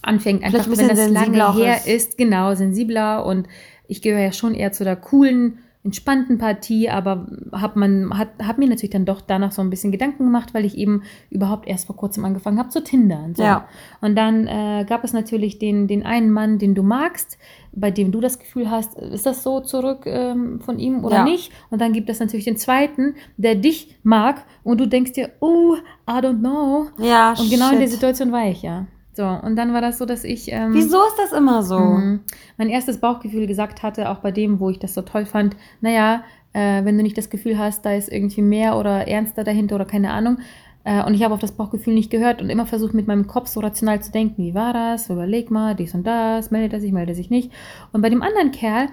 [0.00, 1.86] anfängt, einfach ein wenn das lange her ist.
[1.88, 2.18] ist.
[2.18, 3.48] genau, sensibler und
[3.88, 8.56] ich gehöre ja schon eher zu der coolen, entspannten Partie, aber hab man hat, hab
[8.56, 11.86] mir natürlich dann doch danach so ein bisschen Gedanken gemacht, weil ich eben überhaupt erst
[11.86, 13.34] vor kurzem angefangen habe zu tindern.
[13.34, 13.42] So.
[13.42, 13.68] Ja.
[14.00, 17.36] Und dann äh, gab es natürlich den, den einen Mann, den du magst,
[17.72, 21.24] bei dem du das Gefühl hast, ist das so zurück ähm, von ihm oder Ja.
[21.24, 21.52] nicht?
[21.68, 25.74] Und dann gibt es natürlich den zweiten, der dich mag und du denkst dir, oh,
[26.08, 26.86] I don't know.
[26.96, 27.96] ja, Und genau in der shit.
[27.96, 28.86] Situation war ich ja.
[29.14, 30.50] So, und dann war das so, dass ich.
[30.50, 31.78] Ähm, Wieso ist das immer so?
[31.78, 32.20] Mhm.
[32.58, 36.24] mein erstes Bauchgefühl gesagt hatte, auch bei dem, wo ich das so toll fand, naja,
[36.52, 39.84] äh, wenn du nicht das Gefühl hast, da ist irgendwie mehr oder ernster dahinter oder
[39.84, 40.38] keine Ahnung.
[40.84, 43.48] Äh, und ich habe auf das Bauchgefühl nicht gehört und immer versucht, mit meinem Kopf
[43.48, 46.92] so rational zu denken, wie war das, überleg mal, dies und das, meldet er sich,
[46.92, 47.50] meldet er sich nicht.
[47.92, 48.88] Und bei dem anderen Kerl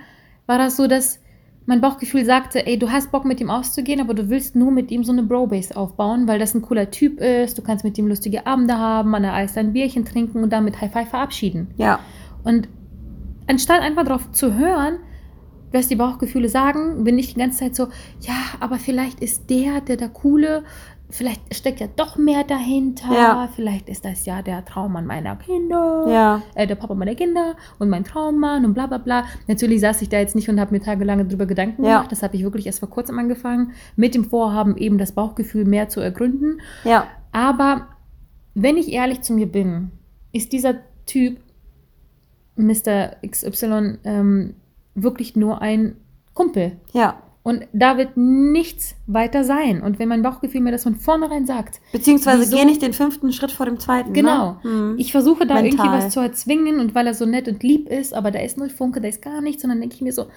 [0.46, 1.20] war das so, dass
[1.66, 4.92] mein Bauchgefühl sagte, ey, du hast Bock mit ihm auszugehen, aber du willst nur mit
[4.92, 8.08] ihm so eine Bro-Base aufbauen, weil das ein cooler Typ ist, du kannst mit ihm
[8.08, 11.68] lustige Abende haben, an der Eis ein Bierchen trinken und dann mit High Five verabschieden.
[11.78, 12.00] Ja,
[12.44, 12.68] Und
[13.48, 14.98] anstatt einfach darauf zu hören,
[15.72, 17.88] was die Bauchgefühle sagen, bin ich die ganze Zeit so,
[18.20, 20.64] ja, aber vielleicht ist der, der da coole,
[21.12, 23.50] vielleicht steckt ja doch mehr dahinter, Ja.
[23.56, 27.90] vielleicht ist das ja der Traummann meiner Kinder, ja, äh, der Papa meiner Kinder und
[27.90, 29.26] mein Traummann und bla bla bla.
[29.48, 31.98] Natürlich saß ich da jetzt nicht und habe mir tagelang darüber Gedanken Ja.
[31.98, 35.66] gemacht, das habe ich wirklich erst vor kurzem angefangen, mit dem Vorhaben eben das Bauchgefühl
[35.66, 36.62] mehr zu ergründen.
[36.84, 37.88] ja, Aber
[38.54, 39.92] wenn ich ehrlich zu mir bin,
[40.34, 41.38] ist dieser Typ,
[42.56, 43.16] Mr.
[43.26, 44.56] XY, ähm,
[44.96, 45.96] wirklich nur ein
[46.34, 46.74] Kumpel.
[46.94, 47.22] ja.
[47.44, 49.82] Und da wird nichts weiter sein.
[49.82, 52.56] Und wenn mein Bauchgefühl mir das von vornherein sagt, Beziehungsweise Wieso?
[52.56, 54.14] geh nicht den fünften Schritt vor dem zweiten.
[54.14, 54.70] genau, Ne?
[54.70, 54.96] Mhm.
[55.00, 55.72] ich versuche da Mental.
[55.88, 58.58] irgendwie was zu erzwingen und weil er so nett und lieb ist, aber da ist
[58.60, 60.28] null Funke, da ist gar nichts, und dann denke ich mir so,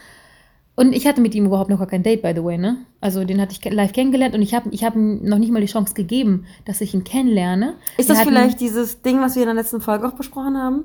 [0.77, 2.79] und ich hatte mit ihm überhaupt noch gar kein Date, by the way, ne?
[3.01, 5.61] Also den hatte ich live kennengelernt und ich habe ich hab ihm noch nicht mal
[5.61, 7.75] die Chance gegeben, dass ich ihn kennenlerne.
[7.97, 10.85] Ist das vielleicht dieses Ding, was wir in der letzten Folge auch besprochen haben?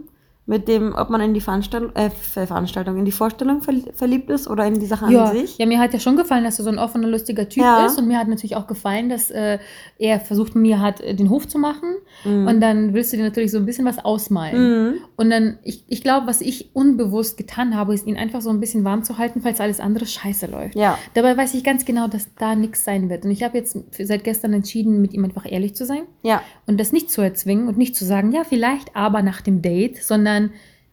[0.50, 4.32] Mit dem, ob man in die Veranstaltung, äh, Ver- Veranstaltung, in die Vorstellung verli- verliebt
[4.32, 5.60] ist oder in die Sache Ja, an sich?
[5.60, 7.86] ja, mir hat ja schon gefallen, dass er so ein offener, lustiger Typ Ja.
[7.86, 8.00] ist.
[8.00, 9.60] Und mir hat natürlich auch gefallen, dass äh,
[10.00, 11.90] er versucht, mir hat, äh, den Hof zu machen.
[12.26, 12.48] Mhm.
[12.48, 14.58] Und dann willst du dir natürlich so ein bisschen was ausmalen.
[14.88, 14.94] Mhm.
[15.18, 18.60] Und dann, ich, ich glaube, was ich unbewusst getan habe, ist ihn einfach so ein
[18.60, 20.76] bisschen warm zu halten, falls alles andere scheiße läuft.
[20.76, 23.24] Ja, Dabei weiß ich ganz genau, dass da nichts sein wird.
[23.24, 26.80] Und ich habe jetzt seit gestern entschieden, mit ihm einfach ehrlich zu sein ja, und
[26.80, 30.39] das nicht zu erzwingen und nicht zu sagen, ja, vielleicht aber nach dem Date, sondern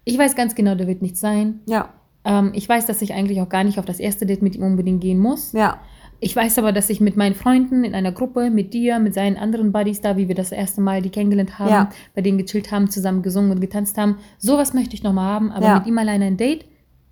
[0.04, 1.61] Ich weiß ganz genau, der wird nicht sein.
[1.66, 1.88] Ja,
[2.24, 4.62] Ähm, ich weiß, dass ich eigentlich auch gar nicht auf das erste Date mit ihm
[4.64, 5.52] unbedingt gehen muss.
[5.52, 5.78] ja,
[6.18, 9.37] Ich weiß aber, dass ich mit meinen Freunden in einer Gruppe, mit dir, mit seinen
[9.37, 11.90] anderen Buddies da, wie wir das erste Mal die kennengelernt haben, Ja.
[12.14, 15.66] bei denen gechillt haben, zusammen gesungen und getanzt haben, sowas möchte ich nochmal haben, aber
[15.66, 15.78] Ja.
[15.78, 16.64] mit ihm alleine ein Date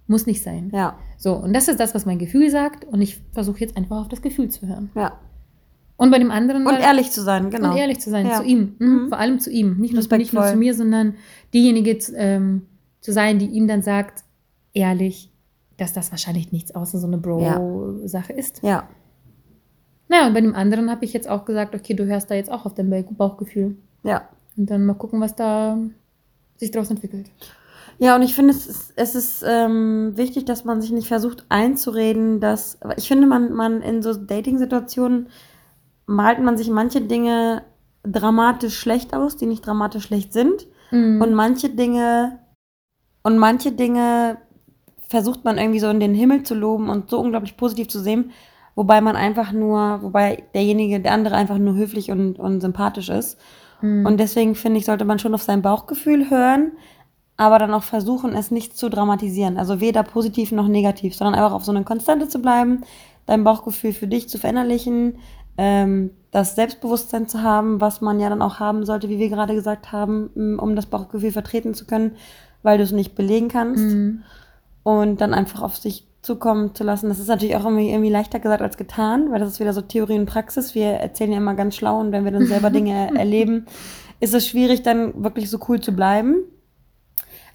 [0.07, 0.71] muss nicht sein.
[0.73, 3.99] ja, So, und das ist das, was mein Gefühl sagt und ich versuche jetzt einfach
[4.01, 4.91] auf das Gefühl zu hören.
[4.97, 5.13] ja.
[5.97, 7.71] Und bei dem anderen Und ehrlich zu sein, genau.
[7.71, 8.37] und ehrlich zu sein, Ja.
[8.41, 8.75] zu ihm.
[8.79, 8.89] Mhm.
[9.05, 9.09] Mhm.
[9.11, 9.77] Vor allem zu ihm.
[9.79, 11.15] Nicht nur, nicht nur zu mir, sondern
[11.53, 12.63] diejenige zu- ähm,
[13.01, 14.25] zu sein, die ihm dann sagt,
[14.73, 15.31] ehrlich,
[15.77, 18.63] dass das wahrscheinlich nichts außer so eine Bro-Sache ist.
[18.63, 18.89] Ja,
[20.09, 22.51] Naja, und bei dem anderen habe ich jetzt auch gesagt, okay, du hörst da jetzt
[22.53, 23.77] auch auf dein Bauch- Bauchgefühl.
[24.03, 24.29] ja.
[24.57, 25.77] Und dann mal gucken, was da
[26.57, 27.29] sich daraus entwickelt.
[27.99, 31.45] Ja, und ich finde, es ist, es ist ähm, wichtig, dass man sich nicht versucht
[31.49, 32.79] einzureden, dass.
[32.97, 35.27] Ich finde, man, man in so Dating-Situationen
[36.07, 37.63] malt man sich manche Dinge
[38.03, 40.67] dramatisch schlecht aus, die nicht dramatisch schlecht sind.
[40.91, 41.21] Mhm.
[41.21, 42.39] Und manche Dinge.
[43.23, 44.37] Und manche Dinge
[45.09, 48.33] versucht man irgendwie so in den Himmel zu loben und so unglaublich positiv zu sehen,
[48.75, 53.39] wobei man einfach nur, wobei derjenige, der andere einfach nur höflich und, und sympathisch ist.
[53.81, 54.05] Mhm.
[54.05, 56.73] Und deswegen finde ich, sollte man schon auf sein Bauchgefühl hören,
[57.37, 59.57] aber dann auch versuchen, es nicht zu dramatisieren.
[59.57, 62.83] Also weder positiv noch negativ, sondern einfach auf so eine Konstante zu bleiben,
[63.27, 65.19] dein Bauchgefühl für dich zu verinnerlichen,
[65.57, 69.55] ähm, das Selbstbewusstsein zu haben, was man ja dann auch haben sollte, wie wir gerade
[69.55, 72.13] gesagt haben, um das Bauchgefühl vertreten zu können,
[72.63, 74.23] weil du es nicht belegen kannst Mhm.
[74.83, 77.09] und dann einfach auf sich zukommen zu lassen.
[77.09, 79.83] Das ist natürlich auch irgendwie, irgendwie leichter gesagt als getan, weil das ist wieder so
[79.83, 80.75] Theorie und Praxis.
[80.75, 83.67] Wir erzählen ja immer ganz schlau und wenn wir dann selber Dinge erleben,
[84.21, 86.37] ist es schwierig, dann wirklich so cool zu bleiben.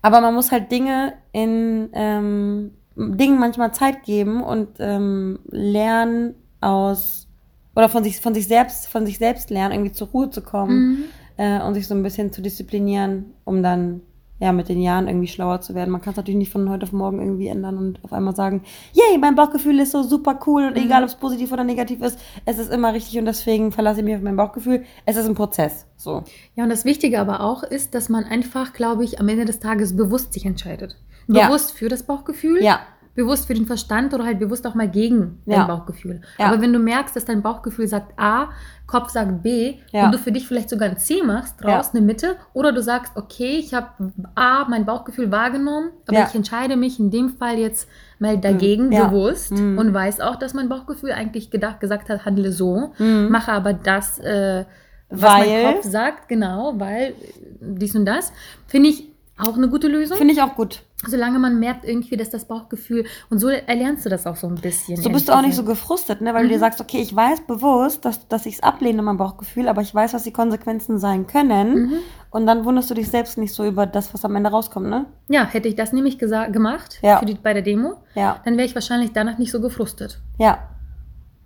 [0.01, 7.27] Aber man muss halt Dinge in ähm, Dingen manchmal Zeit geben und ähm, lernen aus
[7.75, 10.77] oder von sich von sich selbst von sich selbst lernen, irgendwie zur Ruhe zu kommen
[10.79, 11.03] Mhm.
[11.37, 14.01] äh, und sich so ein bisschen zu disziplinieren, um dann
[14.41, 15.89] ja mit den Jahren irgendwie schlauer zu werden.
[15.91, 18.63] Man kann es natürlich nicht von heute auf morgen irgendwie ändern und auf einmal sagen,
[18.93, 20.83] yay, mein Bauchgefühl ist so super cool und Mhm.
[20.85, 24.05] egal, ob es positiv oder negativ ist, es ist immer richtig und deswegen verlasse ich
[24.05, 24.83] mich auf mein Bauchgefühl.
[25.05, 25.87] Es ist ein Prozess.
[25.97, 26.23] So.
[26.55, 29.59] Ja, und das Wichtige aber auch ist, dass man einfach, glaube ich, am Ende des
[29.59, 30.95] Tages bewusst sich entscheidet.
[31.27, 31.47] Ja.
[31.47, 32.79] Bewusst für das Bauchgefühl, Ja,
[33.19, 35.57] bewusst für den Verstand oder halt bewusst auch mal gegen Ja.
[35.59, 36.21] dein Bauchgefühl.
[36.39, 36.47] Ja.
[36.47, 38.49] Aber wenn du merkst, dass dein Bauchgefühl sagt A,
[38.87, 40.05] Kopf sagt B Ja.
[40.05, 43.11] und du für dich vielleicht sogar ein C machst, draus eine Mitte, oder du sagst,
[43.15, 43.87] okay, ich habe
[44.35, 47.87] A, mein Bauchgefühl wahrgenommen, aber ich entscheide mich in dem Fall jetzt
[48.19, 49.05] mal dagegen Ja.
[49.07, 49.77] bewusst Mhm.
[49.77, 53.27] und weiß auch, dass mein Bauchgefühl eigentlich gedacht, gesagt hat, handle so, Mhm.
[53.29, 54.65] mache aber das, äh,
[55.11, 55.63] was Weil?
[55.63, 57.13] mein Kopf sagt, genau, weil
[57.61, 58.31] dies und das,
[58.67, 59.05] finde ich
[59.37, 60.17] auch eine gute Lösung.
[60.17, 60.81] finde ich auch gut.
[61.07, 64.55] Solange man merkt irgendwie, dass das Bauchgefühl und so erlernst du das auch so ein
[64.55, 64.97] bisschen.
[64.97, 66.33] So bist du auch nicht so gefrustet, ne?
[66.33, 66.59] weil du dir Mhm.
[66.59, 70.13] sagst, okay, ich weiß bewusst, dass, dass ich es ablehne, mein Bauchgefühl, aber ich weiß,
[70.13, 71.73] was die Konsequenzen sein können.
[71.83, 71.93] Mhm.
[72.31, 75.05] Und dann wunderst du dich selbst nicht so über das, was am Ende rauskommt, ne?
[75.29, 77.23] Ja, hätte ich das nämlich gemacht Ja.
[77.23, 80.19] die, bei der Demo, Ja, dann wäre ich wahrscheinlich danach nicht so gefrustet.
[80.37, 80.59] ja,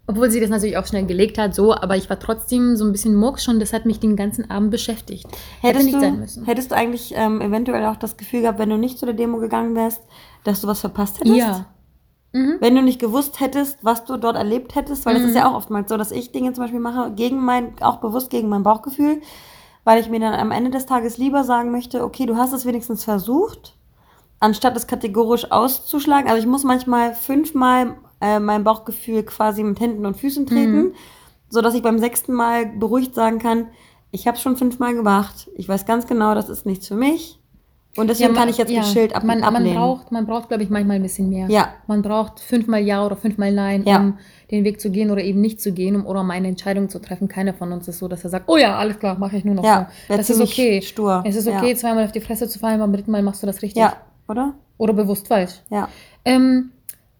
[0.05, 2.91] Obwohl sie das natürlich auch schnell gelegt hat, so, aber ich war trotzdem so ein
[2.91, 5.25] bisschen mucks schon, das hat mich den ganzen Abend beschäftigt.
[5.61, 6.45] Hätte Hättest nicht du, sein müssen.
[6.45, 9.37] hättest du eigentlich ähm, eventuell auch das Gefühl gehabt, wenn du nicht zu der Demo
[9.37, 10.01] gegangen wärst,
[10.43, 11.37] dass du was verpasst hättest?
[11.37, 11.65] Ja.
[12.33, 12.57] Mhm.
[12.59, 15.29] Wenn du nicht gewusst hättest, was du dort erlebt hättest, weil es Mhm.
[15.29, 18.29] ist ja auch oftmals so, dass ich Dinge zum Beispiel mache, gegen mein, auch bewusst
[18.29, 19.21] gegen mein Bauchgefühl,
[19.85, 22.65] weil ich mir dann am Ende des Tages lieber sagen möchte, okay, du hast es
[22.65, 23.75] wenigstens versucht,
[24.41, 26.27] anstatt es kategorisch auszuschlagen.
[26.27, 30.91] Also ich muss manchmal fünfmal äh, mein Bauchgefühl quasi mit Händen und Füßen treten, Mhm.
[31.49, 33.67] so dass ich beim sechsten Mal beruhigt sagen kann,
[34.11, 37.39] ich habe schon fünfmal gemacht, ich weiß ganz genau, das ist nichts für mich.
[37.95, 39.75] Und deswegen man- kann ich jetzt ja, geschillt ab man, man ablehnen.
[39.75, 41.47] braucht, man braucht, glaube ich, manchmal ein bisschen mehr.
[41.49, 41.69] Ja.
[41.85, 43.97] Man braucht fünfmal Ja oder fünfmal Nein, Ja.
[43.99, 44.17] um
[44.49, 46.97] den Weg zu gehen oder eben nicht zu gehen, um oder um eine Entscheidung zu
[46.99, 47.27] treffen.
[47.27, 49.53] Keiner von uns ist so, dass er sagt, oh ja, alles klar, mache ich nur
[49.53, 50.15] noch Ja, so.
[50.17, 50.81] Das ist okay.
[50.81, 51.23] stur.
[51.23, 51.75] Es ist okay, Ja.
[51.75, 53.81] zweimal auf die Fresse zu fallen, beim dritten Mal machst du das richtig.
[53.81, 53.95] ja,
[54.27, 54.55] oder?
[54.79, 55.61] Oder bewusst falsch.
[55.69, 55.87] Ja.
[56.25, 56.71] Ähm,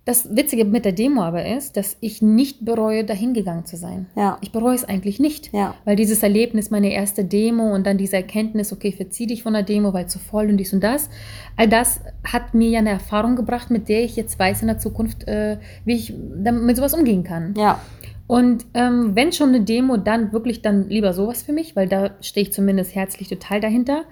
[0.06, 4.08] das Witzige mit der Demo aber ist, dass ich nicht bereue, dahin gegangen zu sein.
[4.16, 4.38] Ja.
[4.42, 5.54] Ich bereue es eigentlich nicht.
[5.54, 5.76] Ja.
[5.86, 9.64] Weil dieses Erlebnis, meine erste Demo und dann diese Erkenntnis, okay, verzieh dich von der
[9.64, 11.10] Demo, weil zu voll und dies und das,
[11.56, 14.78] all das hat mir ja eine Erfahrung gebracht, mit der ich jetzt weiß in der
[14.78, 17.54] Zukunft, äh, wie ich mit sowas umgehen kann.
[17.58, 17.80] Ja.
[18.28, 22.12] Und ähm, wenn schon eine Demo, dann wirklich dann lieber sowas für mich, weil da
[22.20, 24.04] stehe ich zumindest herzlich total dahinter.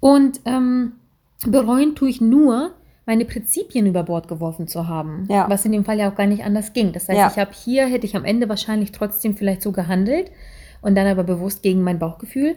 [0.00, 0.92] Und ähm,
[1.46, 2.72] bereuen tue ich nur,
[3.10, 5.26] meine Prinzipien über Bord geworfen zu haben.
[5.28, 5.50] Ja.
[5.50, 6.92] Was in dem Fall ja auch gar nicht anders ging.
[6.92, 7.26] Das heißt, Ja.
[7.28, 10.30] ich habe hier, hätte ich am Ende wahrscheinlich trotzdem vielleicht so gehandelt
[10.80, 12.54] und dann aber bewusst gegen mein Bauchgefühl,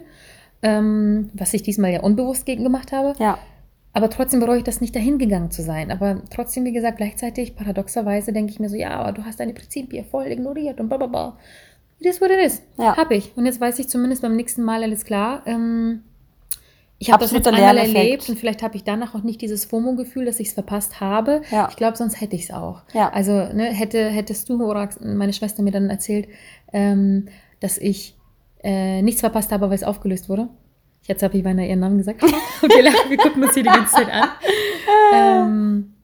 [0.62, 3.14] ähm, was ich diesmal ja unbewusst gegen gemacht habe.
[3.18, 3.36] Ja.
[3.94, 5.90] Aber trotzdem bereue ich das nicht, dahin gegangen zu sein.
[5.90, 9.54] Aber trotzdem, wie gesagt, gleichzeitig, paradoxerweise, denke ich mir so, ja, aber du hast deine
[9.54, 11.36] Prinzipien voll ignoriert und blablabla.
[11.98, 12.62] It is what it is.
[12.78, 12.96] Ja.
[12.96, 13.36] Hab ich.
[13.36, 15.42] Und jetzt weiß ich zumindest beim nächsten Mal alles klar.
[15.46, 16.02] Ähm,
[17.04, 17.96] ich habe das jetzt einmal Lerneffekt.
[17.96, 21.42] erlebt und vielleicht habe ich danach auch nicht dieses FOMO-Gefühl, dass ich es verpasst habe.
[21.50, 21.68] Ja.
[21.70, 22.82] Ich glaube, sonst hätte ich es auch.
[22.94, 23.12] Ja.
[23.12, 26.28] Also ne, hätte, hättest du oder meine Schwester mir dann erzählt,
[26.72, 27.26] ähm,
[27.60, 28.16] dass ich
[28.62, 30.48] äh, nichts verpasst habe, weil es aufgelöst wurde.
[31.02, 32.22] Jetzt habe ich beinahe ihren Namen gesagt.
[32.62, 34.28] Okay, wir gucken uns hier die ganze Zeit an.
[35.12, 35.94] Ähm,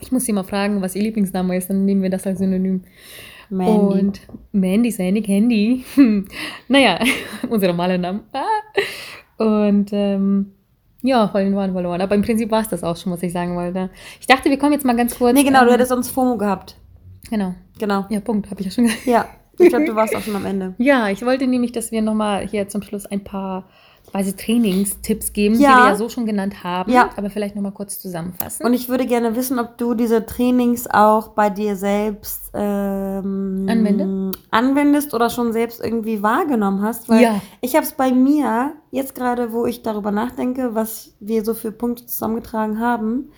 [0.00, 2.84] ich muss sie mal fragen, was ihr Lieblingsname ist, dann nehmen wir das als Synonym.
[3.50, 4.00] Mandy.
[4.00, 4.20] Und
[4.52, 5.84] Mandy, Sandy, Candy.
[6.68, 6.98] naja,
[7.48, 8.20] unsere normale Namen.
[8.32, 8.44] Ah.
[9.40, 10.52] Und ähm,
[11.00, 12.02] ja, vollen waren verloren.
[12.02, 13.88] Aber im Prinzip war es das auch schon, was ich sagen wollte.
[14.20, 15.32] Ich dachte, wir kommen jetzt mal ganz kurz.
[15.32, 16.76] nee, genau, du ähm, hättest sonst FOMO gehabt.
[17.30, 17.54] Genau.
[17.78, 18.04] Genau.
[18.10, 19.06] Ja, Punkt, habe ich ja schon gesagt.
[19.06, 19.26] Ja,
[19.58, 20.74] ich glaube, du warst auch schon am Ende.
[20.76, 23.70] Ja, ich wollte nämlich, dass wir nochmal hier zum Schluss ein paar
[24.10, 25.76] quasi Trainingstipps geben, die Ja.
[25.76, 27.10] wir ja so schon genannt haben, Ja.
[27.16, 28.66] aber vielleicht nochmal kurz zusammenfassen.
[28.66, 34.32] Und ich würde gerne wissen, ob du diese Trainings auch bei dir selbst ähm, Anwende?
[34.50, 37.08] anwendest oder schon selbst irgendwie wahrgenommen hast.
[37.08, 37.40] Weil Ja.
[37.60, 41.70] ich habe es bei mir, jetzt gerade, wo ich darüber nachdenke, was wir so für
[41.70, 43.30] Punkte zusammengetragen haben,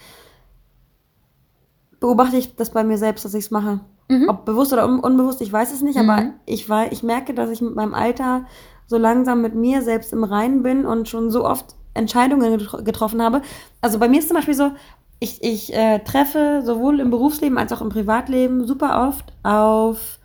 [2.00, 3.80] beobachte ich das bei mir selbst, dass ich es mache.
[4.08, 4.28] Mhm.
[4.28, 6.32] Ob bewusst oder un unbewusst, ich weiß es nicht, aber Mhm.
[6.46, 8.46] ich, wei- ich merke, dass ich mit meinem Alter
[8.92, 13.20] so langsam mit mir selbst im Reinen bin und schon so oft Entscheidungen getro getroffen
[13.20, 13.42] habe.
[13.80, 14.70] Also bei mir ist zum Beispiel so,
[15.18, 20.18] ich, ich äh, treffe sowohl im Berufsleben als auch im Privatleben super oft auf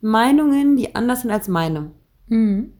[0.00, 1.92] Meinungen, die anders sind als meine.
[2.26, 2.72] Mhm.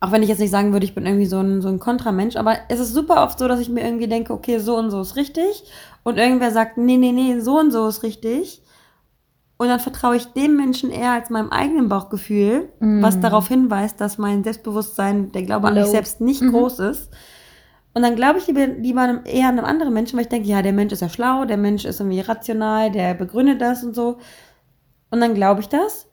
[0.00, 2.36] Auch wenn ich jetzt nicht sagen würde, ich bin irgendwie so ein, so ein Kontramensch,
[2.36, 5.02] aber es ist super oft so, dass ich mir irgendwie denke, okay, so und so
[5.02, 5.64] ist richtig.
[6.02, 8.59] Und irgendwer sagt, nee, nee, nee, so und so ist richtig.
[9.60, 13.02] Und dann vertraue ich dem Menschen eher als meinem eigenen Bauchgefühl, Mm.
[13.02, 16.52] was darauf hinweist, dass mein Selbstbewusstsein, der Glaube an mich selbst nicht Mhm.
[16.52, 17.10] groß ist.
[17.92, 20.62] Und dann glaube ich lieber, lieber einem, eher einem anderen Menschen, weil ich denke, ja,
[20.62, 24.16] der Mensch ist ja schlau, der Mensch ist irgendwie rational, der begründet das und so.
[25.10, 26.06] Und dann glaube ich das.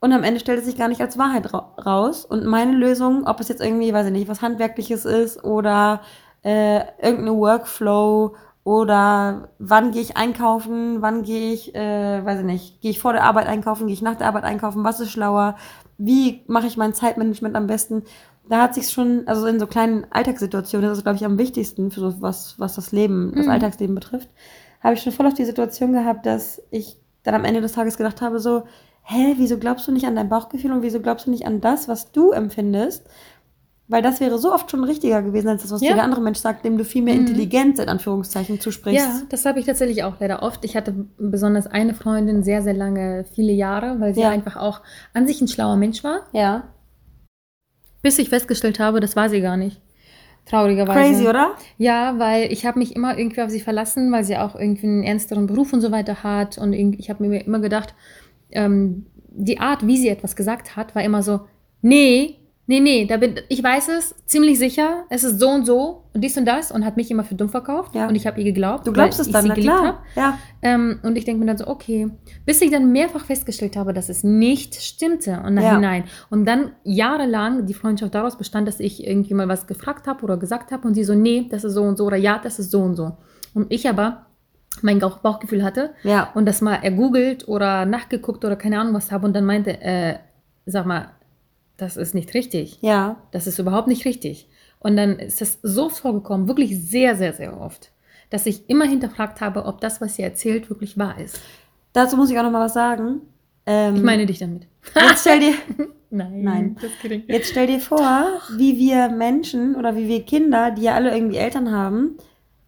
[0.00, 2.24] Und am Ende stellt es sich gar nicht als Wahrheit ra raus.
[2.24, 6.00] Und meine Lösung, ob es jetzt irgendwie, weiß ich nicht, was Handwerkliches ist oder
[6.42, 12.80] äh, irgendeine Workflow oder wann gehe ich einkaufen, wann gehe ich, äh, weiß ich nicht,
[12.80, 15.54] gehe ich vor der Arbeit einkaufen, gehe ich nach der Arbeit einkaufen, was ist schlauer,
[15.98, 18.02] wie mache ich mein Zeitmanagement am besten.
[18.48, 21.92] Da hat sich schon, also in so kleinen Alltagssituationen, das ist, glaube ich, am wichtigsten
[21.92, 23.52] für so was, was das Leben, das Mhm.
[23.52, 24.30] Alltagsleben betrifft,
[24.82, 27.96] habe ich schon voll auf die Situation gehabt, dass ich dann am Ende des Tages
[27.96, 28.64] gedacht habe, so,
[29.04, 31.86] hä, wieso glaubst du nicht an dein Bauchgefühl und wieso glaubst du nicht an das,
[31.86, 33.06] was du empfindest?
[33.88, 35.94] Weil das wäre so oft schon richtiger gewesen, als das, was Ja.
[35.94, 37.20] der andere Mensch sagt, dem du viel mehr Mhm.
[37.20, 39.04] Intelligenz in Anführungszeichen zusprichst.
[39.06, 40.64] Ja, das habe ich tatsächlich auch leider oft.
[40.64, 44.30] Ich hatte besonders eine Freundin sehr, sehr lange, viele Jahre, weil sie Ja.
[44.30, 44.80] einfach auch
[45.14, 46.22] an sich ein schlauer Mensch war.
[46.32, 46.64] Ja.
[48.02, 49.80] Bis ich festgestellt habe, das war sie gar nicht.
[50.46, 50.98] Traurigerweise.
[51.00, 51.52] Crazy, oder?
[51.76, 55.02] Ja, weil ich habe mich immer irgendwie auf sie verlassen, weil sie auch irgendwie einen
[55.02, 56.56] ernsteren Beruf und so weiter hat.
[56.58, 57.94] Und ich habe mir immer gedacht,
[58.52, 61.40] ähm, die Art, wie sie etwas gesagt hat, war immer so,
[61.82, 66.04] nee, nee, nee, da bin, ich weiß es ziemlich sicher, es ist so und so
[66.14, 67.94] und dies und das und hat mich immer für dumm verkauft.
[67.94, 68.08] Ja.
[68.08, 68.86] Und ich habe ihr geglaubt.
[68.86, 69.86] Du glaubst es ich dann, sie na geliebt klar.
[69.86, 69.98] habe.
[70.16, 70.38] Ja.
[70.62, 72.08] Ähm, und ich denke mir dann so, okay,
[72.44, 75.62] bis ich dann mehrfach festgestellt habe, dass es nicht stimmte und Ja.
[75.72, 76.04] nachhinein.
[76.30, 80.36] Und dann jahrelang die Freundschaft daraus bestand, dass ich irgendwie mal was gefragt habe oder
[80.36, 82.70] gesagt habe und sie so, nee, das ist so und so oder ja, das ist
[82.70, 83.16] so und so.
[83.54, 84.26] Und ich aber
[84.82, 86.30] mein Bauch Bauchgefühl hatte Ja.
[86.34, 90.16] und das mal ergoogelt oder nachgeguckt oder keine Ahnung was habe und dann meinte, äh,
[90.66, 91.08] sag mal,
[91.76, 92.78] das ist nicht richtig.
[92.80, 93.16] Ja.
[93.32, 94.48] Das ist überhaupt nicht richtig.
[94.78, 97.90] Und dann ist das so vorgekommen, wirklich sehr, sehr, sehr oft,
[98.30, 101.40] dass ich immer hinterfragt habe, ob das, was sie erzählt, wirklich wahr ist.
[101.92, 103.22] Dazu muss ich auch noch mal was sagen.
[103.66, 104.66] Ähm, Ich meine dich damit.
[104.94, 105.54] jetzt stell dir,
[106.10, 106.42] Nein.
[106.42, 106.76] Nein.
[107.26, 111.36] Jetzt stell dir vor, wie wir Menschen oder wie wir Kinder, die ja alle irgendwie
[111.36, 112.16] Eltern haben,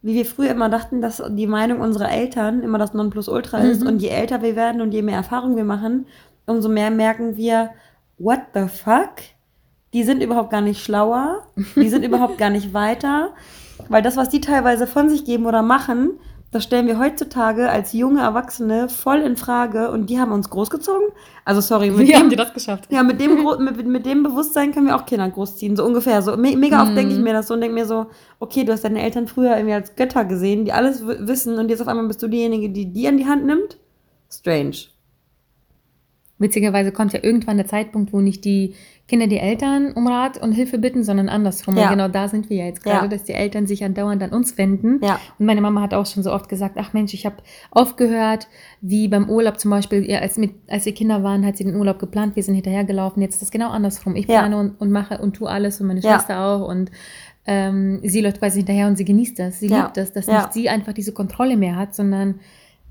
[0.02, 3.82] wie wir früher immer dachten, dass die Meinung unserer Eltern immer das Nonplusultra ist.
[3.82, 3.86] Mhm.
[3.88, 6.06] Und je älter wir werden und je mehr Erfahrung wir machen,
[6.46, 7.70] umso mehr merken wir,
[8.18, 9.10] what the fuck?
[9.94, 13.30] Die sind überhaupt gar nicht schlauer, die sind überhaupt gar nicht weiter,
[13.88, 16.10] weil das, was die teilweise von sich geben oder machen,
[16.50, 21.08] das stellen wir heutzutage als junge Erwachsene voll in Frage und die haben uns großgezogen.
[21.44, 22.90] Also sorry, mit Wie haben dem, die das geschafft?
[22.90, 26.20] ja, mit dem, mit, mit dem Bewusstsein können wir auch Kinder großziehen, so ungefähr.
[26.22, 26.96] So me mega oft Mhm.
[26.96, 28.06] denke ich mir das so und denke mir so,
[28.40, 31.80] okay, du hast deine Eltern früher irgendwie als Götter gesehen, die alles wissen und jetzt
[31.82, 33.78] auf einmal bist du diejenige, die die an die Hand nimmt.
[34.30, 34.76] Strange.
[36.38, 38.74] Witzigerweise kommt ja irgendwann der Zeitpunkt, wo nicht die
[39.08, 41.76] Kinder die Eltern um Rat und Hilfe bitten, sondern andersrum.
[41.76, 41.84] Ja.
[41.84, 43.08] Und genau da sind wir ja jetzt gerade, Ja.
[43.08, 45.00] dass die Eltern sich andauernd an uns wenden.
[45.02, 45.18] Ja.
[45.38, 47.36] Und meine Mama hat auch schon so oft gesagt, ach Mensch, ich habe
[47.70, 48.48] aufgehört,
[48.80, 51.74] wie beim Urlaub zum Beispiel, ja, als, mit, als wir Kinder waren, hat sie den
[51.76, 54.14] Urlaub geplant, wir sind hinterhergelaufen, jetzt ist das genau andersrum.
[54.14, 54.40] Ich Ja.
[54.40, 56.14] plane und, und mache und tue alles und meine Ja.
[56.16, 56.90] Schwester auch und
[57.46, 59.84] ähm, sie läuft quasi hinterher und sie genießt das, sie Ja.
[59.84, 60.40] liebt das, dass Ja.
[60.42, 62.40] nicht sie einfach diese Kontrolle mehr hat, sondern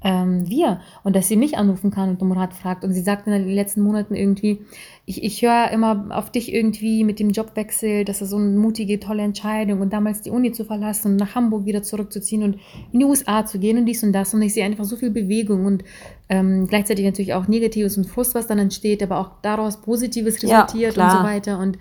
[0.03, 2.83] ähm, wir und dass sie mich anrufen kann und um Rat fragt.
[2.83, 4.59] Und sie sagt in den letzten Monaten irgendwie,
[5.05, 8.99] ich, ich höre immer auf dich irgendwie mit dem Jobwechsel, das ist so eine mutige,
[8.99, 12.59] tolle Entscheidung und damals die Uni zu verlassen und nach Hamburg wieder zurückzuziehen und
[12.91, 14.33] in die USA zu gehen und dies und das.
[14.33, 15.83] Und ich sehe einfach so viel Bewegung und
[16.29, 20.95] ähm, gleichzeitig natürlich auch Negatives und Frust, was dann entsteht, aber auch daraus Positives resultiert
[20.95, 21.59] Ja, und so weiter.
[21.59, 21.79] Und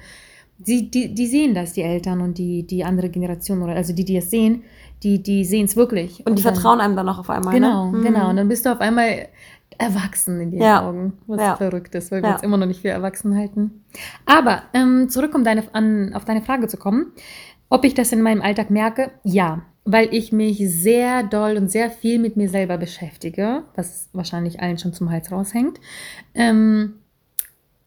[0.63, 4.05] sie, die, die sehen das, die Eltern und die, die andere Generation, oder also die,
[4.05, 4.63] die es sehen,
[5.03, 6.27] die, die sehen es wirklich.
[6.27, 7.55] Und die dann- vertrauen einem dann auch auf einmal.
[7.55, 8.01] Genau, ne?
[8.03, 8.31] Genau.
[8.31, 9.29] Und dann bist du auf einmal
[9.79, 10.89] erwachsen in den Ja.
[10.89, 11.57] Augen, was Ja.
[11.57, 12.35] verrückt ist, weil wir Ja.
[12.37, 13.85] uns immer noch nicht für erwachsen halten.
[14.25, 17.13] Aber ähm, zurück, um deine, an, auf deine Frage zu kommen,
[17.69, 19.11] ob ich das in meinem Alltag merke?
[19.23, 24.61] Ja, weil ich mich sehr doll und sehr viel mit mir selber beschäftige, was wahrscheinlich
[24.61, 25.79] allen schon zum Hals raushängt.
[26.35, 26.95] Ähm,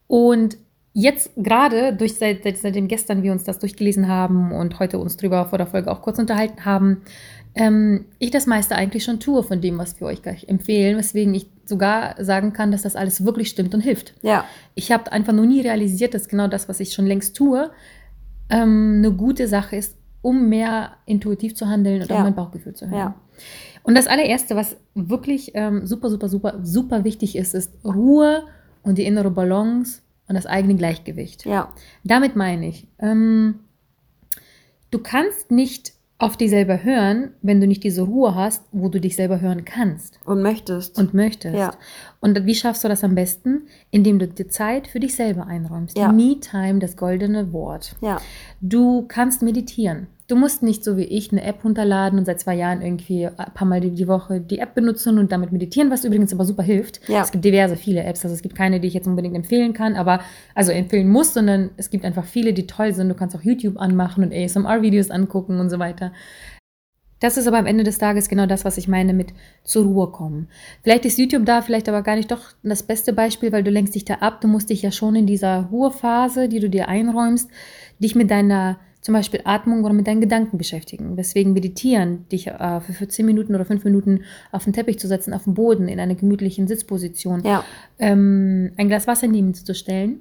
[0.06, 0.58] und
[0.92, 5.16] jetzt gerade, durch seit, seit, seitdem gestern wir uns das durchgelesen haben und heute uns
[5.16, 7.02] drüber vor der Folge auch kurz unterhalten haben,
[7.54, 11.34] ähm, ich das meiste eigentlich schon tue von dem, was wir euch gleich empfehlen, weswegen
[11.34, 14.14] ich sogar sagen kann, dass das alles wirklich stimmt und hilft.
[14.22, 17.70] Ja, Ich habe einfach nur nie realisiert, dass genau das, was ich schon längst tue,
[18.48, 22.16] ähm, eine gute Sache ist, um mehr intuitiv zu handeln und Ja.
[22.16, 22.98] auf mein Bauchgefühl zu hören.
[22.98, 23.14] Ja.
[23.82, 28.42] Und das allererste, was wirklich ähm, super, super, super, super wichtig ist, ist Ruhe
[28.82, 31.44] und die innere Balance und das eigene Gleichgewicht.
[31.44, 31.70] ja,
[32.04, 33.56] Damit meine ich, ähm,
[34.90, 39.00] du kannst nicht auf dich selber hören, wenn du nicht diese Ruhe hast, wo du
[39.00, 40.98] dich selber hören kannst und möchtest.
[40.98, 41.56] und möchtest.
[41.56, 41.72] Ja.
[42.20, 43.62] Und wie schaffst du das am besten?
[43.90, 45.96] Indem du dir Zeit für dich selber einräumst.
[45.96, 46.12] Ja.
[46.12, 47.96] Me-Time, das goldene Wort.
[48.02, 48.20] ja,
[48.60, 50.08] Du kannst meditieren.
[50.30, 53.34] Du musst nicht so wie ich eine App runterladen und seit zwei Jahren irgendwie ein
[53.52, 57.00] paar Mal die, Woche die App benutzen und damit meditieren, was übrigens aber super hilft.
[57.08, 57.22] Ja.
[57.22, 58.24] Es gibt diverse, viele Apps.
[58.24, 60.20] Also es gibt keine, die ich jetzt unbedingt empfehlen kann, aber
[60.54, 63.08] also empfehlen muss, sondern es gibt einfach viele, die toll sind.
[63.08, 66.12] Du kannst auch YouTube anmachen und ASMR-Videos angucken und so weiter.
[67.18, 70.12] Das ist aber am Ende des Tages genau das, was ich meine mit zur Ruhe
[70.12, 70.48] kommen.
[70.84, 73.96] Vielleicht ist YouTube da, vielleicht aber gar nicht doch das beste Beispiel, weil du lenkst
[73.96, 74.40] dich da ab.
[74.40, 77.50] Du musst dich ja schon in dieser Ruhephase, die du dir einräumst,
[77.98, 81.16] dich mit deiner zum Beispiel Atmung oder mit deinen Gedanken beschäftigen.
[81.16, 85.08] Deswegen meditieren, dich äh, für, für 10 Minuten oder 5 Minuten auf den Teppich zu
[85.08, 87.64] setzen, auf dem Boden, in einer gemütlichen Sitzposition ja,
[87.98, 90.20] ähm, ein Glas Wasser neben dir zu stellen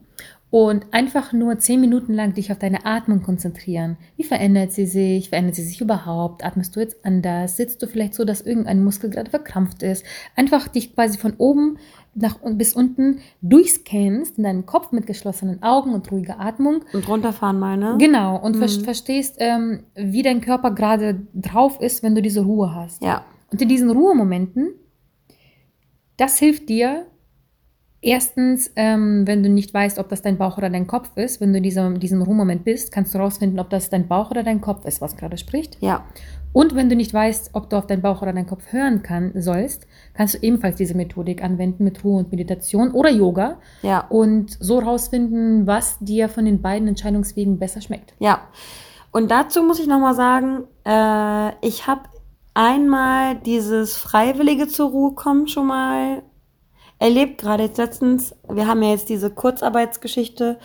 [0.52, 3.98] und einfach nur zehn Minuten lang dich auf deine Atmung konzentrieren.
[4.18, 5.30] Wie verändert sie sich?
[5.30, 6.44] Verändert sie sich überhaupt?
[6.44, 7.56] Atmest du jetzt anders?
[7.56, 10.04] Sitzt du vielleicht so, dass irgendein Muskel gerade verkrampft ist?
[10.36, 11.78] Einfach dich quasi von oben
[12.15, 16.84] nach bis unten durchscannst in deinen Kopf mit geschlossenen Augen und ruhiger Atmung.
[16.93, 17.95] und runterfahren mal, ne?
[18.00, 18.84] Genau, und Mhm.
[18.84, 23.02] verstehst, ähm, wie dein Körper gerade drauf ist, wenn du diese Ruhe hast.
[23.04, 24.69] Ja, Und in diesen Ruhemomenten,
[26.17, 27.06] das hilft dir,
[28.02, 31.52] erstens, ähm, wenn du nicht weißt, ob das dein Bauch oder dein Kopf ist, wenn
[31.52, 34.62] du in diesem, diesem Ruhemoment bist, kannst du rausfinden, ob das dein Bauch oder dein
[34.62, 35.78] Kopf ist, was gerade spricht.
[35.82, 36.06] ja,
[36.54, 39.32] Und wenn du nicht weißt, ob du auf deinen Bauch oder deinen Kopf hören kann,
[39.36, 44.58] sollst, kannst du ebenfalls diese Methodik anwenden mit Ruhe und Meditation oder Yoga ja, und
[44.60, 48.14] so rausfinden, was dir von den beiden Entscheidungswegen besser schmeckt.
[48.20, 48.42] ja.
[49.12, 52.02] Und dazu muss ich nochmal sagen, äh, ich habe
[52.54, 56.22] einmal dieses freiwillige zur Ruhe kommen schon mal
[57.00, 58.36] erlebt, gerade jetzt letztens.
[58.50, 60.58] Wir haben ja jetzt diese Kurzarbeitsgeschichte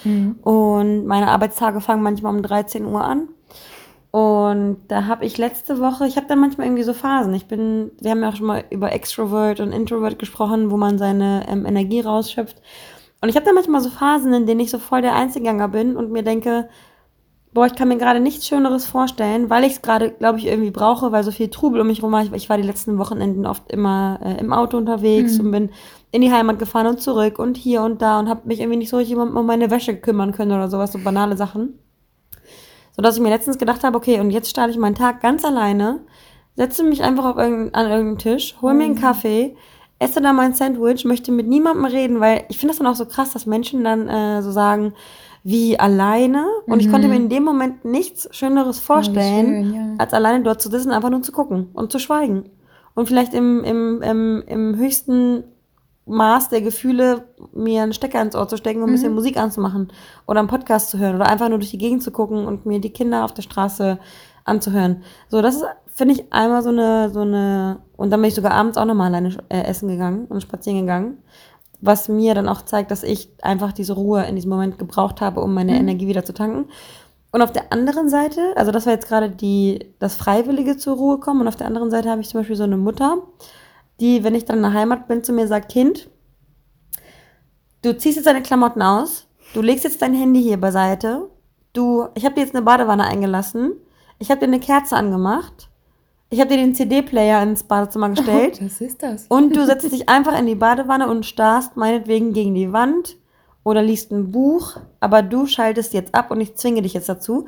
[0.42, 3.28] und meine Arbeitstage fangen manchmal um 13 Uhr an.
[4.10, 7.34] Und da habe ich letzte Woche, ich habe da manchmal irgendwie so Phasen.
[7.34, 10.98] Ich bin, wir haben ja auch schon mal über Extrovert und Introvert gesprochen, wo man
[10.98, 12.56] seine ähm, Energie rausschöpft.
[13.20, 15.96] Und ich habe da manchmal so Phasen, in denen ich so voll der Einzelgänger bin
[15.96, 16.68] und mir denke,
[17.52, 20.70] boah, ich kann mir gerade nichts Schöneres vorstellen, weil ich es gerade, glaube ich, irgendwie
[20.70, 22.22] brauche, weil so viel Trubel um mich rum war.
[22.22, 25.44] Ich, ich war die letzten Wochenenden oft immer äh, im Auto unterwegs Mhm.
[25.44, 25.70] und bin
[26.14, 28.88] in die Heimat gefahren und zurück und hier und da und habe mich irgendwie nicht
[28.88, 31.76] so richtig um, um meine Wäsche kümmern können oder sowas, so banale Sachen.
[32.94, 35.44] So dass ich mir letztens gedacht habe, okay, und jetzt starte ich meinen Tag ganz
[35.44, 36.02] alleine,
[36.54, 39.56] setze mich einfach auf irgendein, an irgendeinen Tisch, hole mir einen Kaffee,
[39.98, 43.06] esse da mein Sandwich, möchte mit niemandem reden, weil ich finde das dann auch so
[43.06, 44.94] krass, dass Menschen dann äh, so sagen,
[45.42, 46.46] wie alleine.
[46.68, 49.94] Und ich konnte mir in dem Moment nichts Schöneres vorstellen, schön, ja.
[49.98, 52.50] als alleine dort zu sitzen, einfach nur zu gucken und zu schweigen.
[52.94, 55.42] Und vielleicht im, im, im, im höchsten
[56.06, 59.90] Maß der Gefühle mir einen Stecker ins Ohr zu stecken und ein bisschen Musik anzumachen
[60.26, 62.80] oder einen Podcast zu hören oder einfach nur durch die Gegend zu gucken und mir
[62.80, 63.98] die Kinder auf der Straße
[64.44, 65.02] anzuhören.
[65.28, 68.52] So, das ist, finde ich, einmal so eine, so eine, und dann bin ich sogar
[68.52, 71.18] abends auch nochmal alleine äh, essen gegangen und spazieren gegangen,
[71.80, 75.40] was mir dann auch zeigt, dass ich einfach diese Ruhe in diesem Moment gebraucht habe,
[75.40, 76.66] um meine Energie wieder zu tanken.
[77.32, 81.18] Und auf der anderen Seite, also das war jetzt gerade die, das Freiwillige zur Ruhe
[81.18, 83.18] kommen, und auf der anderen Seite habe ich zum Beispiel so eine Mutter,
[84.00, 86.10] die, wenn ich dann in der Heimat bin, zu mir sagt, Kind,
[87.82, 91.30] du ziehst jetzt deine Klamotten aus, du legst jetzt dein Handy hier beiseite,
[91.72, 93.72] du, ich habe dir jetzt eine Badewanne eingelassen,
[94.18, 95.68] ich habe dir eine Kerze angemacht,
[96.30, 98.60] Ich habe dir den CD-Player ins Badezimmer gestellt.
[98.60, 99.26] Was ist das?
[99.28, 103.16] Und du setzt dich einfach in die Badewanne und starrst meinetwegen gegen die Wand
[103.62, 107.46] oder liest ein Buch, aber du schaltest jetzt ab und ich zwinge dich jetzt dazu.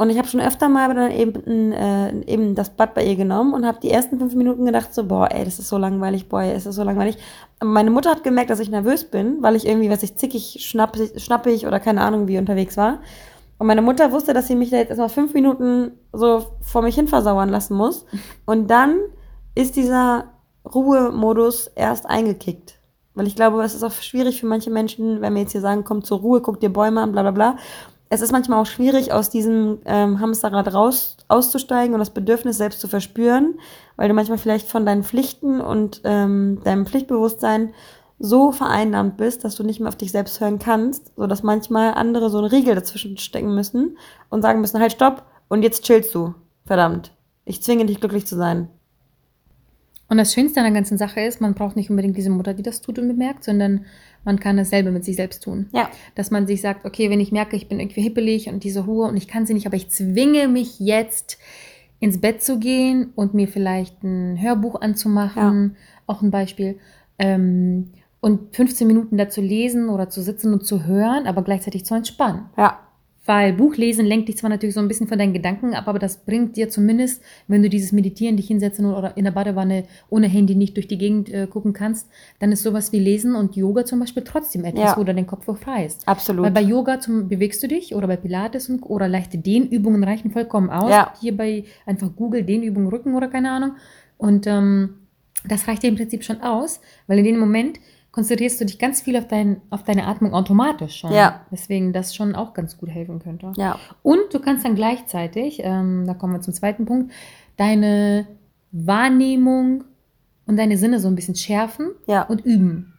[0.00, 3.52] Und ich habe schon öfter mal dann eben, äh, eben das Bad bei ihr genommen
[3.52, 6.42] und habe die ersten fünf Minuten gedacht so, boah, ey, das ist so langweilig, boah,
[6.42, 7.18] ey, ist so langweilig.
[7.60, 11.20] Meine Mutter hat gemerkt, dass ich nervös bin, weil ich irgendwie, was ich zickig, schnappig,
[11.20, 13.00] schnappig oder keine Ahnung wie unterwegs war.
[13.58, 16.94] Und meine Mutter wusste, dass sie mich da jetzt erstmal fünf Minuten so vor mich
[16.94, 18.06] hin versauern lassen muss.
[18.46, 19.00] Und dann
[19.56, 20.26] ist dieser
[20.64, 22.78] Ruhemodus erst eingekickt.
[23.14, 25.82] Weil ich glaube, es ist auch schwierig für manche Menschen, wenn wir jetzt hier sagen,
[25.82, 27.56] komm zur Ruhe, guck dir Bäume an, bla bla bla.
[28.10, 32.80] Es ist manchmal auch schwierig, aus diesem ähm, Hamsterrad raus auszusteigen und das Bedürfnis selbst
[32.80, 33.58] zu verspüren,
[33.96, 37.74] weil du manchmal vielleicht von deinen Pflichten und ähm, deinem Pflichtbewusstsein
[38.18, 41.94] so vereinnahmt bist, dass du nicht mehr auf dich selbst hören kannst, so dass manchmal
[41.94, 43.98] andere so einen Riegel dazwischen stecken müssen
[44.30, 46.34] und sagen müssen, halt stopp und jetzt chillst du.
[46.66, 47.12] Verdammt.
[47.44, 48.68] Ich zwinge dich glücklich zu sein.
[50.08, 52.62] Und das Schönste an der ganzen Sache ist, man braucht nicht unbedingt diese Mutter, die
[52.62, 53.84] das tut und bemerkt, sondern
[54.24, 55.68] man kann dasselbe mit sich selbst tun.
[55.72, 55.90] Ja.
[56.14, 59.06] Dass man sich sagt, okay, wenn ich merke, ich bin irgendwie hippelig und diese Ruhe
[59.06, 61.38] und ich kann sie nicht, aber ich zwinge mich jetzt
[62.00, 66.78] ins Bett zu gehen und mir vielleicht ein Hörbuch anzumachen, auch ein Beispiel,
[67.18, 67.90] ähm,
[68.20, 71.94] und 15 Minuten da zu lesen oder zu sitzen und zu hören, aber gleichzeitig zu
[71.94, 72.46] entspannen.
[72.56, 72.80] Ja.
[73.28, 76.16] Weil Buchlesen lenkt dich zwar natürlich so ein bisschen von deinen Gedanken ab, aber das
[76.24, 80.54] bringt dir zumindest, wenn du dieses Meditieren, dich hinsetzen oder in der Badewanne ohne Handy
[80.54, 82.08] nicht durch die Gegend äh, gucken kannst,
[82.38, 84.96] dann ist sowas wie Lesen und Yoga zum Beispiel trotzdem etwas, Ja.
[84.96, 86.08] wo du den Kopf frei ist.
[86.08, 86.46] Absolut.
[86.46, 90.30] Weil bei Yoga zum, bewegst du dich oder bei Pilates und, oder leichte Dehnübungen reichen
[90.30, 90.90] vollkommen aus.
[90.90, 91.12] Ja.
[91.20, 93.72] Hierbei einfach Google Dehnübungen Rücken oder keine Ahnung.
[94.16, 94.94] Und ähm,
[95.46, 97.78] das reicht dir im Prinzip schon aus, weil in dem Moment
[98.18, 101.12] konzentrierst du dich ganz viel auf, dein, auf deine Atmung automatisch schon.
[101.12, 101.42] Ja.
[101.52, 103.52] Deswegen das schon auch ganz gut helfen könnte.
[103.56, 103.78] ja.
[104.02, 107.12] Und du kannst dann gleichzeitig, ähm, da kommen wir zum zweiten Punkt,
[107.56, 108.26] deine
[108.72, 109.84] Wahrnehmung
[110.46, 112.22] und deine Sinne so ein bisschen schärfen Ja.
[112.22, 112.94] und üben.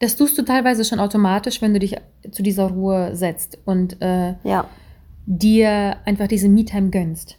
[0.00, 1.94] Das tust du teilweise schon automatisch, wenn du dich
[2.32, 4.64] zu dieser Ruhe setzt und äh, Ja.
[5.26, 7.38] dir einfach diese Me-Time gönnst.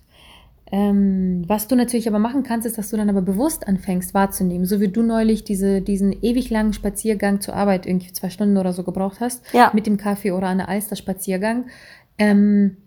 [0.71, 4.65] Ähm, was du natürlich aber machen kannst, ist, dass du dann aber bewusst anfängst wahrzunehmen,
[4.65, 8.71] so wie du neulich diese, diesen ewig langen Spaziergang zur Arbeit, irgendwie zwei Stunden oder
[8.73, 9.71] so gebraucht hast, Ja.
[9.73, 11.65] mit dem Kaffee oder einer Alster-Spaziergang.
[12.19, 12.77] Ähm,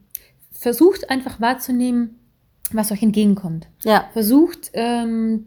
[0.53, 2.19] versucht einfach wahrzunehmen,
[2.73, 3.69] was euch entgegenkommt.
[3.85, 4.05] Ja.
[4.13, 5.47] Versucht, ähm,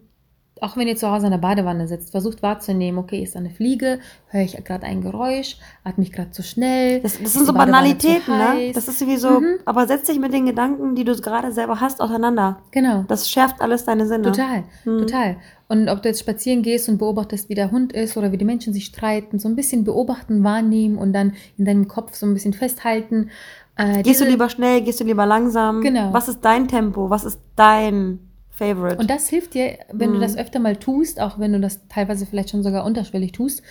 [0.61, 3.49] auch wenn ihr zu Hause in der Badewanne sitzt, versucht wahrzunehmen, okay, ist da eine
[3.49, 3.99] Fliege,
[4.29, 7.01] höre ich gerade ein Geräusch, atme ich gerade zu schnell.
[7.01, 8.71] Das, das sind so Banalitäten, ne?
[8.73, 9.55] Das ist wie so, Mhm.
[9.65, 12.59] aber setz dich mit den Gedanken, die du gerade selber hast, auseinander.
[12.71, 13.03] Genau.
[13.07, 14.31] Das schärft alles deine Sinne.
[14.31, 14.99] Total, Mhm.
[14.99, 15.35] total.
[15.67, 18.45] Und ob du jetzt spazieren gehst und beobachtest, wie der Hund ist oder wie die
[18.45, 22.33] Menschen sich streiten, so ein bisschen beobachten, wahrnehmen und dann in deinem Kopf so ein
[22.33, 23.29] bisschen festhalten.
[23.75, 25.81] Äh, Gehst du lieber schnell, gehst du lieber langsam?
[25.81, 26.13] Genau.
[26.13, 27.09] Was ist dein Tempo?
[27.09, 28.19] Was ist dein
[28.57, 28.97] Favorite?
[28.97, 30.21] Und das hilft dir, wenn du Mhm.
[30.21, 33.61] das öfter mal tust, auch wenn du das teilweise vielleicht schon sogar unterschwellig tust,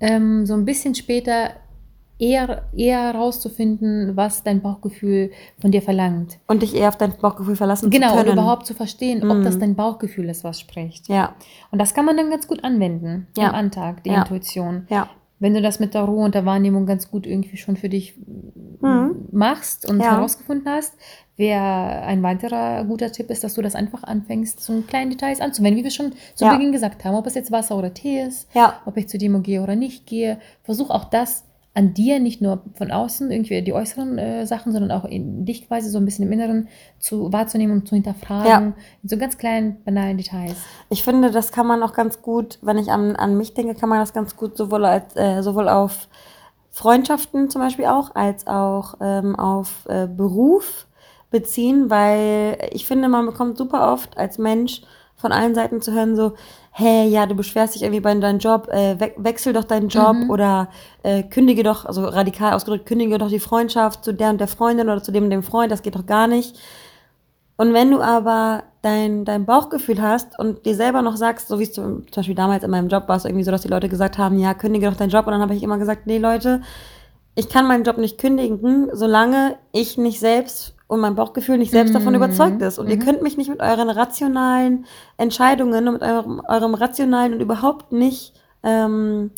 [0.00, 1.50] ähm, so ein bisschen später
[2.18, 5.30] eher, eher rauszufinden, was dein Bauchgefühl
[5.60, 6.38] von dir verlangt.
[6.48, 8.32] Und dich eher auf dein Bauchgefühl verlassen Genau, zu und können.
[8.38, 9.42] überhaupt zu verstehen, ob Mhm.
[9.44, 11.08] das dein Bauchgefühl ist, was spricht.
[11.08, 11.34] Ja,
[11.70, 13.48] Und das kann man dann ganz gut anwenden Ja.
[13.48, 14.18] im Alltag, die Ja.
[14.18, 14.86] Intuition.
[14.90, 15.08] ja.
[15.42, 18.18] Wenn du das mit der Ruhe und der Wahrnehmung ganz gut irgendwie schon für dich
[18.82, 19.28] Mhm.
[19.32, 20.16] machst und Ja.
[20.16, 20.94] herausgefunden hast,
[21.40, 25.80] wäre ein weiterer guter Tipp ist, dass du das einfach anfängst, so kleine Details anzuwenden,
[25.80, 26.52] wie wir schon zu Ja.
[26.54, 28.74] Beginn gesagt haben, ob es jetzt Wasser oder Tee ist, Ja.
[28.86, 30.38] ob ich zur Demo gehe oder nicht gehe.
[30.62, 34.90] Versuch auch das an dir, nicht nur von außen, irgendwie die äußeren äh, Sachen, sondern
[34.90, 36.66] auch in dich quasi so ein bisschen im Inneren
[36.98, 38.58] zu wahrzunehmen und zu hinterfragen, Ja.
[39.02, 40.56] in so ganz kleinen, banalen Details.
[40.90, 43.88] Ich finde, das kann man auch ganz gut, wenn ich an, an mich denke, kann
[43.88, 46.08] man das ganz gut sowohl als äh, sowohl auf
[46.72, 50.86] Freundschaften zum Beispiel auch, als auch ähm, auf äh, Beruf
[51.30, 54.82] beziehen, weil ich finde, man bekommt super oft als Mensch
[55.16, 56.32] von allen Seiten zu hören, so,
[56.72, 60.16] hey, ja, du beschwerst dich irgendwie bei deinem Job, äh, we wechsel doch deinen Job
[60.16, 60.30] Mhm.
[60.30, 60.68] oder
[61.02, 64.88] äh, kündige doch, also radikal ausgedrückt, kündige doch die Freundschaft zu der und der Freundin
[64.88, 66.58] oder zu dem und dem Freund, das geht doch gar nicht.
[67.56, 71.64] Und wenn du aber dein, dein Bauchgefühl hast und dir selber noch sagst, so wie
[71.64, 73.90] es zum, zum Beispiel damals in meinem Job war, es irgendwie so, dass die Leute
[73.90, 75.26] gesagt haben, ja, kündige doch deinen Job.
[75.26, 76.62] Und dann habe ich immer gesagt, nee, Leute,
[77.34, 81.94] ich kann meinen Job nicht kündigen, solange ich nicht selbst und mein Bauchgefühl nicht selbst
[81.94, 82.16] davon Mhm.
[82.22, 82.78] überzeugt ist.
[82.78, 83.00] Und ihr Mhm.
[83.04, 84.86] könnt mich nicht mit euren rationalen
[85.16, 89.30] Entscheidungen und mit eurem, eurem rationalen und überhaupt nicht ähm,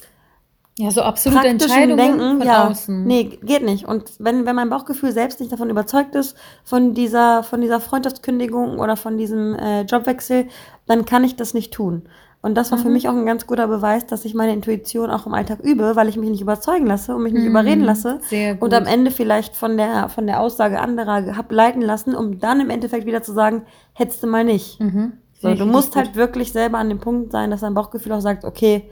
[0.79, 3.05] Ja, so absolute Entscheidungen Denken, von ja, außen.
[3.05, 3.87] nee, geht nicht.
[3.87, 6.35] Und wenn, wenn mein Bauchgefühl selbst nicht davon überzeugt ist,
[6.65, 10.47] von dieser, von dieser Freundschaftskündigung oder von diesem äh, Jobwechsel,
[10.87, 12.03] dann kann ich das nicht tun.
[12.43, 12.93] Und das war für Mhm.
[12.95, 16.09] mich auch ein ganz guter Beweis, dass ich meine Intuition auch im Alltag übe, weil
[16.09, 18.15] ich mich nicht überzeugen lasse und mich nicht überreden lasse.
[18.15, 18.21] Mhm.
[18.29, 18.63] Sehr gut.
[18.65, 22.61] Und am Ende vielleicht von der, von der Aussage anderer hab leiten lassen, um dann
[22.61, 23.63] im Endeffekt wieder zu sagen,
[23.93, 24.81] hättest du mal nicht.
[24.81, 25.13] Mhm.
[25.41, 26.03] So, du musst gut.
[26.05, 28.91] halt wirklich selber an dem Punkt sein, dass dein Bauchgefühl auch sagt, okay,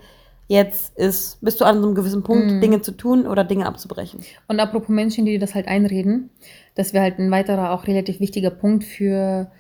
[0.49, 2.61] jetzt ist, bist du an so einem gewissen Punkt, Mhm.
[2.61, 4.21] Dinge zu tun oder Dinge abzubrechen.
[4.49, 6.31] Und apropos Menschen, die dir das halt einreden,
[6.77, 9.51] das wäre halt ein weiterer auch relativ wichtiger Punkt für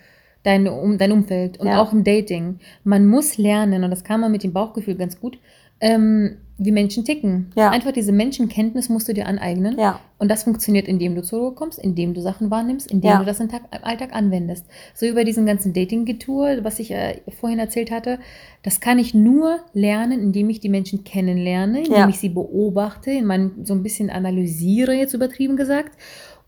[0.43, 1.80] dein, um, dein Umfeld und Ja.
[1.82, 2.59] auch im Dating.
[2.84, 5.38] Man muss lernen, und das kann man mit dem Bauchgefühl ganz gut,
[5.80, 7.51] ähm, wie Menschen ticken.
[7.57, 7.70] Ja.
[7.70, 9.78] Einfach diese Menschenkenntnis musst du dir aneignen.
[9.78, 13.18] Ja, Und das funktioniert, indem du zur Ruhe kommst, indem du Sachen wahrnimmst, indem Ja.
[13.18, 14.66] du das im, Tag, im Alltag anwendest.
[14.95, 18.18] So über diesen ganzen Dating-Getue, was ich äh, vorhin erzählt hatte,
[18.62, 23.24] das kann ich nur lernen, indem ich die Menschen kennenlerne, indem ich sie beobachte, in
[23.24, 25.93] meinem, so ein bisschen analysiere, jetzt übertrieben gesagt,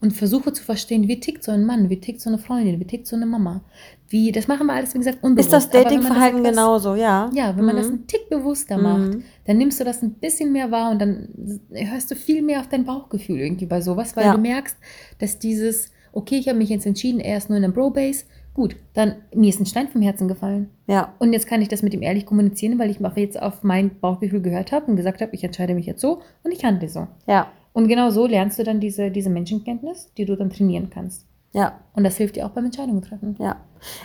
[0.02, 2.84] und versuche zu verstehen, wie tickt so ein Mann, wie tickt so eine Freundin, wie
[2.84, 3.62] tickt so eine Mama.
[4.08, 5.46] Wie, das machen wir alles, wie gesagt, unbewusst.
[5.46, 7.30] ist das man Datingverhalten etwas- genauso, ja.
[7.32, 7.78] ja, wenn man Mhm.
[7.78, 8.82] das einen Tick bewusster Mhm.
[8.82, 11.28] macht, dann nimmst du das ein bisschen mehr wahr und dann
[11.72, 14.32] hörst du viel mehr auf dein Bauchgefühl irgendwie bei sowas, weil Ja.
[14.34, 14.76] du merkst,
[15.18, 18.24] dass dieses, okay, ich habe mich jetzt entschieden, er ist nur in der Bro-Base,
[18.54, 20.68] gut, dann mir ist ein Stein vom Herzen gefallen.
[20.86, 23.98] Ja, Und jetzt kann ich das mit ihm ehrlich kommunizieren, weil ich jetzt auf mein
[24.00, 27.06] Bauchgefühl gehört habe und gesagt habe, ich entscheide mich jetzt so und ich handle so.
[27.26, 31.26] ja, Und genau so lernst du dann diese, diese Menschenkenntnis, die du dann trainieren kannst.
[31.52, 31.72] ja.
[31.94, 33.36] Und das hilft dir auch beim Entscheidungen treffen.
[33.38, 33.56] Ja.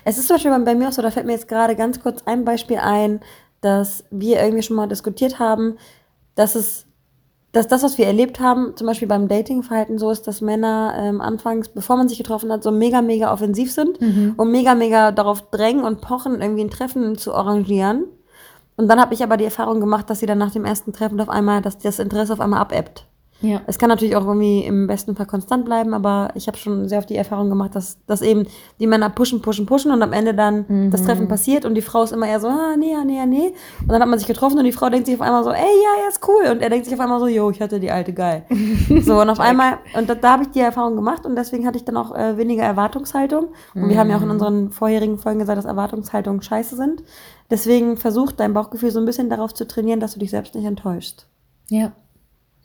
[0.06, 2.22] Es ist zum Beispiel bei- mir auch so, da fällt mir jetzt gerade ganz kurz
[2.26, 3.20] ein Beispiel ein,
[3.62, 5.78] dass wir irgendwie schon mal diskutiert haben,
[6.36, 6.86] dass es,
[7.54, 11.22] dass das, was wir erlebt haben, zum Beispiel beim Datingverhalten so ist, dass Männer ähm,
[11.22, 14.34] anfangs, bevor man sich getroffen hat, so mega, mega offensiv sind Mhm.
[14.38, 18.04] und mega, mega darauf drängen und pochen, irgendwie ein Treffen zu arrangieren.
[18.76, 21.20] Und dann habe ich aber die Erfahrung gemacht, dass sie dann nach dem ersten Treffen
[21.20, 23.07] auf einmal, dass das Interesse auf einmal abebbt.
[23.42, 23.62] Ja.
[23.68, 27.00] Es kann natürlich auch irgendwie im besten Fall konstant bleiben, aber ich habe schon sehr
[27.00, 28.48] oft die Erfahrung gemacht, dass, dass eben
[28.80, 32.04] die Männer pushen, pushen, pushen und am Ende dann das Treffen passiert und die Frau
[32.04, 33.54] ist immer eher so, ah, nee, ah, nee, ah, nee.
[33.82, 35.58] Und dann hat man sich getroffen und die Frau denkt sich auf einmal so, ey,
[35.58, 36.52] ja, ja, ist cool.
[36.52, 38.46] Und er denkt sich auf einmal so, yo, ich hatte die alte geil.
[39.02, 41.78] so, und auf einmal, und da, da habe ich die Erfahrung gemacht und deswegen hatte
[41.78, 43.50] ich dann auch äh, weniger Erwartungshaltung.
[43.76, 47.04] Und wir haben ja auch in unseren vorherigen Folgen gesagt, dass Erwartungshaltungen scheiße sind.
[47.50, 50.66] Deswegen versuch dein Bauchgefühl so ein bisschen darauf zu trainieren, dass du dich selbst nicht
[50.66, 51.28] enttäuschst.
[51.70, 51.92] Ja.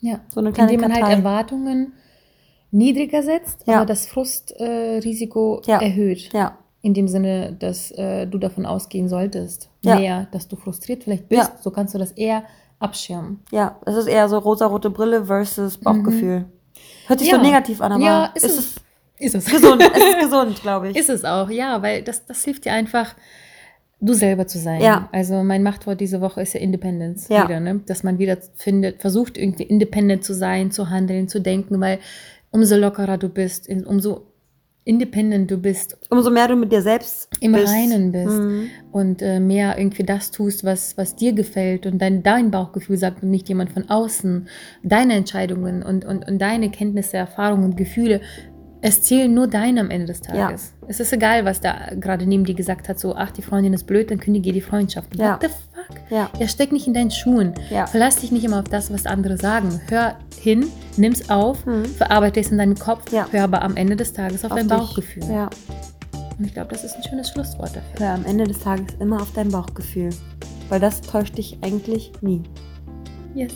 [0.03, 0.20] Ja.
[0.28, 1.16] So eine kleine Indem man halt Kartei.
[1.16, 1.92] Erwartungen
[2.70, 3.76] niedriger setzt, Ja.
[3.78, 5.80] aber das Frustrisiko äh, Ja.
[5.80, 6.30] erhöht.
[6.32, 9.94] Ja, In dem Sinne, dass äh, du davon ausgehen solltest, Ja.
[9.96, 11.57] mehr, dass du frustriert vielleicht bist, Ja.
[11.61, 12.42] so kannst du das eher
[12.80, 13.40] abschirmen.
[13.53, 16.46] Ja, es ist eher so rosarote Brille versus Bauchgefühl.
[17.07, 18.74] Hört sich so negativ an, aber ja, ist, ist es.
[19.18, 19.46] Ist es.
[19.46, 19.80] es gesund.
[19.82, 20.96] es ist gesund, glaube ich.
[20.96, 23.14] Ist es auch, ja, weil das, das hilft dir einfach,
[24.03, 24.80] du selber zu sein.
[24.82, 25.09] Ja.
[25.12, 27.44] Also mein Machtwort diese Woche ist ja Independence Ja.
[27.48, 27.80] wieder, ne?
[27.86, 31.98] Dass man wieder findet, versucht irgendwie independent zu sein, zu handeln, zu denken, weil
[32.50, 34.26] umso lockerer du bist, umso
[34.84, 37.68] independent du bist, Umso mehr du mit dir selbst im bist.
[37.72, 38.66] Reinen bist Mhm.
[38.90, 43.22] und äh, mehr irgendwie das tust, was, was dir gefällt und dein, dein Bauchgefühl sagt
[43.22, 44.48] und nicht jemand von außen,
[44.82, 48.22] deine Entscheidungen und, und, und deine Kenntnisse, Erfahrungen und Gefühle.
[48.85, 50.74] Es zählen nur deine am Ende des Tages.
[50.89, 53.85] Es ist egal, was da gerade neben dir gesagt hat, so, ach, die Freundin ist
[53.87, 55.14] blöd, dann kündige die Freundschaft.
[55.16, 55.35] Ja.
[55.35, 55.97] What the fuck?
[56.11, 56.28] Ja.
[56.39, 57.55] Er steckt nicht in deinen Schuhen.
[57.70, 57.87] Ja.
[57.87, 59.80] Verlass dich nicht immer auf das, was andere sagen.
[59.89, 60.66] Hör hin,
[60.97, 61.85] nimm's auf, Mhm.
[61.85, 63.26] verarbeite es in deinem Kopf, Ja.
[63.30, 64.76] hör aber am Ende des Tages auf, Auf dein dich.
[64.76, 65.24] Bauchgefühl.
[65.30, 65.49] Ja.
[66.39, 68.07] Und ich glaube, das ist ein schönes Schlusswort dafür.
[68.09, 70.11] Hör am Ende des Tages immer auf dein Bauchgefühl.
[70.68, 72.43] Weil das täuscht dich eigentlich nie.
[73.35, 73.53] Yes.